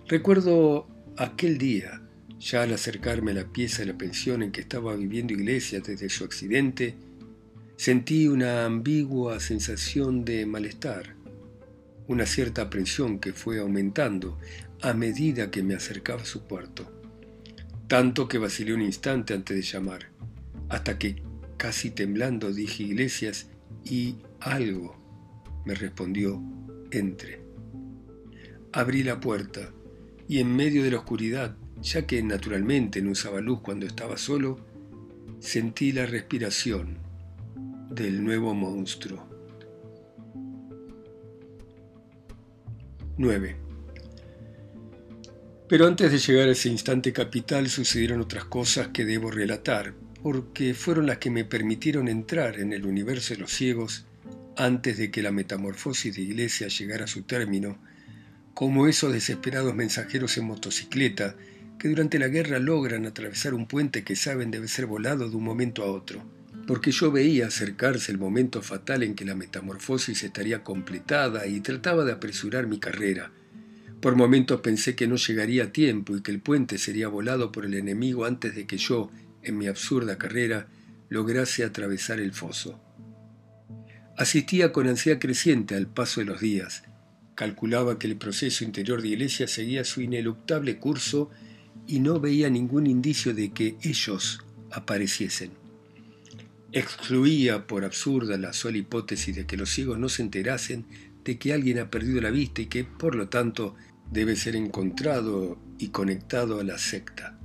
Recuerdo 0.08 0.88
aquel 1.16 1.58
día, 1.58 2.02
ya 2.40 2.62
al 2.62 2.72
acercarme 2.72 3.30
a 3.30 3.34
la 3.34 3.52
pieza 3.52 3.78
de 3.78 3.92
la 3.92 3.98
pensión 3.98 4.42
en 4.42 4.50
que 4.50 4.60
estaba 4.60 4.96
viviendo 4.96 5.32
Iglesias 5.32 5.84
desde 5.84 6.08
su 6.08 6.24
accidente, 6.24 6.96
sentí 7.82 8.28
una 8.28 8.64
ambigua 8.64 9.40
sensación 9.40 10.24
de 10.24 10.46
malestar, 10.46 11.16
una 12.06 12.26
cierta 12.26 12.62
aprensión 12.62 13.18
que 13.18 13.32
fue 13.32 13.58
aumentando 13.58 14.38
a 14.82 14.92
medida 14.92 15.50
que 15.50 15.64
me 15.64 15.74
acercaba 15.74 16.22
a 16.22 16.24
su 16.24 16.46
puerto, 16.46 16.88
tanto 17.88 18.28
que 18.28 18.38
vacilé 18.38 18.72
un 18.72 18.82
instante 18.82 19.34
antes 19.34 19.56
de 19.56 19.62
llamar, 19.64 20.10
hasta 20.68 20.96
que, 20.96 21.24
casi 21.56 21.90
temblando, 21.90 22.52
dije 22.52 22.84
Iglesias 22.84 23.48
y 23.84 24.14
algo 24.38 24.96
me 25.66 25.74
respondió, 25.74 26.40
entre. 26.92 27.40
Abrí 28.72 29.02
la 29.02 29.18
puerta 29.18 29.72
y 30.28 30.38
en 30.38 30.54
medio 30.54 30.84
de 30.84 30.92
la 30.92 30.98
oscuridad, 30.98 31.56
ya 31.80 32.06
que 32.06 32.22
naturalmente 32.22 33.02
no 33.02 33.10
usaba 33.10 33.40
luz 33.40 33.60
cuando 33.60 33.86
estaba 33.86 34.18
solo, 34.18 34.64
sentí 35.40 35.90
la 35.90 36.06
respiración 36.06 37.01
del 37.94 38.24
nuevo 38.24 38.54
monstruo. 38.54 39.28
9. 43.18 43.56
Pero 45.68 45.86
antes 45.86 46.10
de 46.10 46.18
llegar 46.18 46.48
a 46.48 46.52
ese 46.52 46.70
instante 46.70 47.12
capital 47.12 47.68
sucedieron 47.68 48.20
otras 48.22 48.46
cosas 48.46 48.88
que 48.88 49.04
debo 49.04 49.30
relatar, 49.30 49.94
porque 50.22 50.72
fueron 50.72 51.06
las 51.06 51.18
que 51.18 51.30
me 51.30 51.44
permitieron 51.44 52.08
entrar 52.08 52.58
en 52.58 52.72
el 52.72 52.86
universo 52.86 53.34
de 53.34 53.40
los 53.40 53.52
ciegos 53.52 54.06
antes 54.56 54.96
de 54.96 55.10
que 55.10 55.22
la 55.22 55.30
metamorfosis 55.30 56.14
de 56.14 56.22
iglesia 56.22 56.68
llegara 56.68 57.04
a 57.04 57.08
su 57.08 57.22
término, 57.22 57.78
como 58.54 58.86
esos 58.86 59.12
desesperados 59.12 59.74
mensajeros 59.74 60.36
en 60.38 60.46
motocicleta 60.46 61.36
que 61.78 61.88
durante 61.88 62.18
la 62.18 62.28
guerra 62.28 62.58
logran 62.58 63.04
atravesar 63.06 63.54
un 63.54 63.66
puente 63.66 64.04
que 64.04 64.16
saben 64.16 64.50
debe 64.50 64.68
ser 64.68 64.86
volado 64.86 65.28
de 65.28 65.36
un 65.36 65.44
momento 65.44 65.82
a 65.82 65.90
otro, 65.90 66.22
porque 66.66 66.92
yo 66.92 67.10
veía 67.10 67.46
acercarse 67.46 68.12
el 68.12 68.18
momento 68.18 68.62
fatal 68.62 69.02
en 69.02 69.14
que 69.14 69.24
la 69.24 69.34
metamorfosis 69.34 70.22
estaría 70.22 70.62
completada 70.62 71.46
y 71.46 71.60
trataba 71.60 72.04
de 72.04 72.12
apresurar 72.12 72.66
mi 72.66 72.78
carrera, 72.78 73.32
por 74.02 74.16
momentos 74.16 74.62
pensé 74.62 74.96
que 74.96 75.06
no 75.06 75.14
llegaría 75.14 75.62
a 75.62 75.72
tiempo 75.72 76.16
y 76.16 76.22
que 76.22 76.32
el 76.32 76.40
puente 76.40 76.76
sería 76.76 77.06
volado 77.06 77.52
por 77.52 77.64
el 77.64 77.74
enemigo 77.74 78.24
antes 78.24 78.56
de 78.56 78.66
que 78.66 78.76
yo, 78.76 79.12
en 79.44 79.56
mi 79.56 79.68
absurda 79.68 80.18
carrera, 80.18 80.66
lograse 81.08 81.62
atravesar 81.62 82.18
el 82.18 82.32
foso. 82.32 82.80
Asistía 84.18 84.72
con 84.72 84.88
ansiedad 84.88 85.20
creciente 85.20 85.76
al 85.76 85.86
paso 85.86 86.18
de 86.20 86.26
los 86.26 86.40
días. 86.40 86.82
Calculaba 87.36 88.00
que 88.00 88.08
el 88.08 88.16
proceso 88.16 88.64
interior 88.64 89.02
de 89.02 89.08
Iglesia 89.08 89.46
seguía 89.46 89.84
su 89.84 90.00
ineluctable 90.00 90.78
curso 90.78 91.30
y 91.86 92.00
no 92.00 92.18
veía 92.18 92.50
ningún 92.50 92.88
indicio 92.88 93.34
de 93.34 93.52
que 93.52 93.76
ellos 93.82 94.44
apareciesen. 94.72 95.61
Excluía 96.74 97.66
por 97.66 97.84
absurda 97.84 98.38
la 98.38 98.54
sola 98.54 98.78
hipótesis 98.78 99.36
de 99.36 99.44
que 99.44 99.58
los 99.58 99.68
ciegos 99.68 99.98
no 99.98 100.08
se 100.08 100.22
enterasen 100.22 100.86
de 101.22 101.38
que 101.38 101.52
alguien 101.52 101.78
ha 101.78 101.90
perdido 101.90 102.22
la 102.22 102.30
vista 102.30 102.62
y 102.62 102.66
que, 102.66 102.82
por 102.82 103.14
lo 103.14 103.28
tanto, 103.28 103.74
debe 104.10 104.36
ser 104.36 104.56
encontrado 104.56 105.58
y 105.78 105.88
conectado 105.88 106.60
a 106.60 106.64
la 106.64 106.78
secta. 106.78 107.38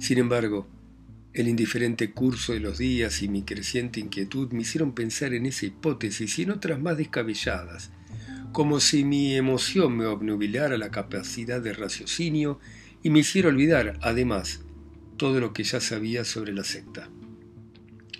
Sin 0.00 0.18
embargo, 0.18 0.68
el 1.32 1.48
indiferente 1.48 2.12
curso 2.12 2.52
de 2.52 2.60
los 2.60 2.76
días 2.76 3.22
y 3.22 3.28
mi 3.28 3.42
creciente 3.42 4.00
inquietud 4.00 4.52
me 4.52 4.62
hicieron 4.62 4.94
pensar 4.94 5.32
en 5.32 5.46
esa 5.46 5.64
hipótesis 5.64 6.38
y 6.38 6.42
en 6.42 6.50
otras 6.50 6.78
más 6.78 6.98
descabelladas, 6.98 7.90
como 8.52 8.80
si 8.80 9.02
mi 9.02 9.34
emoción 9.34 9.96
me 9.96 10.04
obnubilara 10.04 10.76
la 10.76 10.90
capacidad 10.90 11.62
de 11.62 11.72
raciocinio 11.72 12.60
y 13.02 13.08
me 13.08 13.20
hiciera 13.20 13.48
olvidar, 13.48 13.98
además, 14.02 14.60
todo 15.16 15.40
lo 15.40 15.54
que 15.54 15.64
ya 15.64 15.80
sabía 15.80 16.24
sobre 16.24 16.52
la 16.52 16.64
secta. 16.64 17.08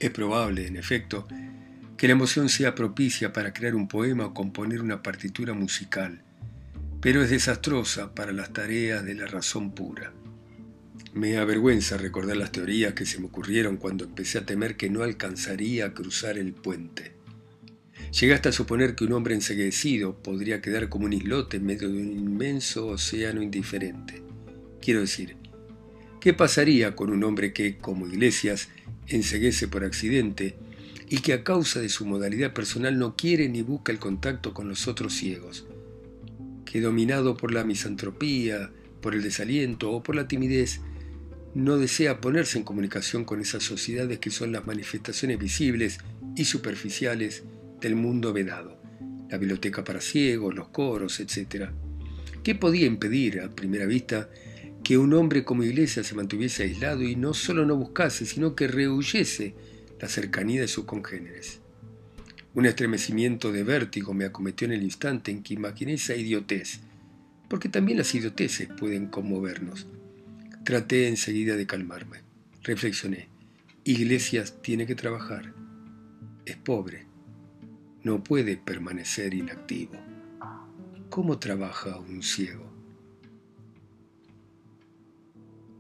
Es 0.01 0.11
probable, 0.11 0.67
en 0.67 0.77
efecto, 0.77 1.27
que 1.97 2.09
la 2.09 2.15
emoción 2.15 2.49
sea 2.49 2.75
propicia 2.75 3.33
para 3.33 3.53
crear 3.53 3.75
un 3.75 3.89
poema 3.89 4.27
o 4.27 4.35
componer 4.35 4.83
una 4.83 5.03
partitura 5.03 5.55
musical, 5.55 6.23
pero 7.01 7.23
es 7.23 7.31
desastrosa 7.31 8.15
para 8.15 8.33
las 8.33 8.53
tareas 8.53 9.05
de 9.05 9.15
la 9.15 9.27
razón 9.27 9.75
pura. 9.75 10.13
Me 11.13 11.37
avergüenza 11.37 11.97
recordar 11.97 12.37
las 12.37 12.51
teorías 12.51 12.95
que 12.95 13.07
se 13.07 13.21
me 13.21 13.27
ocurrieron 13.27 13.77
cuando 13.77 14.05
empecé 14.05 14.39
a 14.39 14.47
temer 14.47 14.77
que 14.77 14.91
no 14.91 15.03
alcanzaría 15.03 15.87
a 15.87 15.95
cruzar 15.95 16.39
el 16.39 16.55
puente. 16.55 17.13
Llegué 18.19 18.35
hasta 18.35 18.49
a 18.49 18.53
suponer 18.53 18.95
que 18.97 19.05
un 19.05 19.13
hombre 19.13 19.35
enseguecido 19.35 20.23
podría 20.23 20.61
quedar 20.61 20.89
como 20.89 21.07
un 21.07 21.13
islote 21.13 21.59
en 21.59 21.67
medio 21.67 21.89
de 21.89 21.99
un 21.99 22.13
inmenso 22.13 22.89
océano 22.89 23.43
indiferente. 23.43 24.23
Quiero 24.81 25.01
decir, 25.01 25.37
¿qué 26.21 26.35
pasaría 26.35 26.97
con 26.97 27.11
un 27.11 27.23
hombre 27.23 27.53
que, 27.53 27.79
como 27.79 28.07
Iglesias, 28.07 28.69
enseguece 29.07 29.69
por 29.69 29.85
accidente 29.85 30.57
y 31.09 31.19
que 31.19 31.33
a 31.33 31.45
causa 31.45 31.81
de 31.81 31.89
su 31.89 32.07
modalidad 32.07 32.53
personal 32.55 32.99
no 32.99 33.17
quiere 33.17 33.49
ni 33.49 33.63
busca 33.63 33.93
el 33.93 33.99
contacto 33.99 34.55
con 34.55 34.69
los 34.69 34.89
otros 34.89 35.15
ciegos? 35.15 35.67
que 36.75 36.81
dominado 36.81 37.37
por 37.37 37.53
la 37.53 37.63
misantropía, 37.63 38.69
por 39.01 39.15
el 39.15 39.23
desaliento 39.23 39.93
o 39.93 40.03
por 40.03 40.17
la 40.17 40.27
timidez, 40.27 40.81
no 41.55 41.77
desea 41.77 42.21
ponerse 42.21 42.59
en 42.59 42.65
comunicación 42.65 43.25
con 43.25 43.41
esas 43.41 43.63
sociedades 43.63 44.19
que 44.19 44.33
son 44.33 44.51
las 44.51 44.67
manifestaciones 44.67 45.39
visibles 45.39 45.99
y 46.35 46.47
superficiales 46.47 47.45
del 47.81 47.95
mundo 47.95 48.33
vedado, 48.33 48.77
la 49.31 49.39
biblioteca 49.39 49.85
para 49.85 50.01
ciegos, 50.01 50.57
los 50.57 50.67
coros, 50.71 51.21
etc. 51.21 51.71
¿Qué 52.43 52.57
podía 52.57 52.87
impedir, 52.87 53.41
a 53.41 53.55
primera 53.55 53.87
vista, 53.87 54.29
que 54.85 54.99
un 54.99 55.15
hombre 55.15 55.45
como 55.45 55.65
Iglesia 55.65 56.05
se 56.05 56.15
mantuviese 56.15 56.63
aislado 56.63 57.03
y 57.03 57.17
no 57.17 57.33
solo 57.33 57.65
no 57.65 57.75
buscase, 57.75 58.27
sino 58.27 58.55
que 58.55 58.69
rehuyese 58.69 59.55
la 59.99 60.09
cercanía 60.09 60.61
de 60.61 60.69
sus 60.69 60.85
congéneres? 60.85 61.61
Un 62.55 62.67
estremecimiento 62.67 63.51
de 63.51 63.65
vértigo 63.65 64.13
me 64.13 64.27
acometió 64.27 64.67
en 64.67 64.75
el 64.75 64.83
instante 64.83 65.31
en 65.31 65.43
que 65.43 65.55
imaginé 65.55 65.95
esa 65.95 66.15
idiotez, 66.15 66.81
porque 67.49 67.71
también 67.71 67.99
las 67.99 68.15
idioteces 68.15 68.69
pueden 68.69 69.07
conmovernos. 69.07 69.87
Traté 70.65 71.09
enseguida 71.09 71.57
de 71.57 71.67
calmarme. 71.67 72.21
Reflexioné. 72.63 73.29
Iglesias 73.85 74.63
tiene 74.63 74.87
que 74.87 74.95
trabajar. 74.95 75.55
Es 76.45 76.57
pobre. 76.57 77.07
No 78.03 78.23
puede 78.23 78.57
permanecer 78.59 79.35
inactivo. 79.35 79.95
¿Cómo 81.09 81.39
trabaja 81.39 81.99
un 81.99 82.23
ciego? 82.23 82.74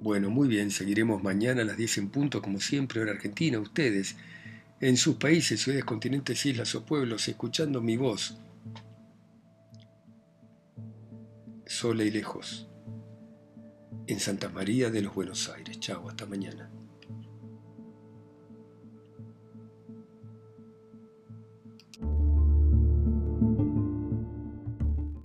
Bueno, 0.04 0.28
muy 0.28 0.48
bien, 0.48 0.70
seguiremos 0.70 1.22
mañana 1.22 1.62
a 1.62 1.64
las 1.64 1.78
10 1.78 1.96
en 1.96 2.08
punto, 2.10 2.42
como 2.42 2.60
siempre, 2.60 3.00
hora 3.00 3.12
argentina, 3.12 3.58
ustedes 3.58 4.16
en 4.82 4.98
sus 4.98 5.16
países, 5.16 5.62
ciudades, 5.62 5.86
continentes, 5.86 6.44
islas 6.44 6.74
o 6.74 6.84
pueblos, 6.84 7.26
escuchando 7.26 7.80
mi 7.80 7.96
voz, 7.96 8.36
sola 11.64 12.04
y 12.04 12.10
lejos. 12.10 12.68
en 14.06 14.20
Santa 14.20 14.50
María 14.50 14.90
de 14.90 15.00
los 15.00 15.14
Buenos 15.14 15.48
Aires. 15.48 15.80
Chao, 15.80 16.06
hasta 16.10 16.26
mañana. 16.26 16.68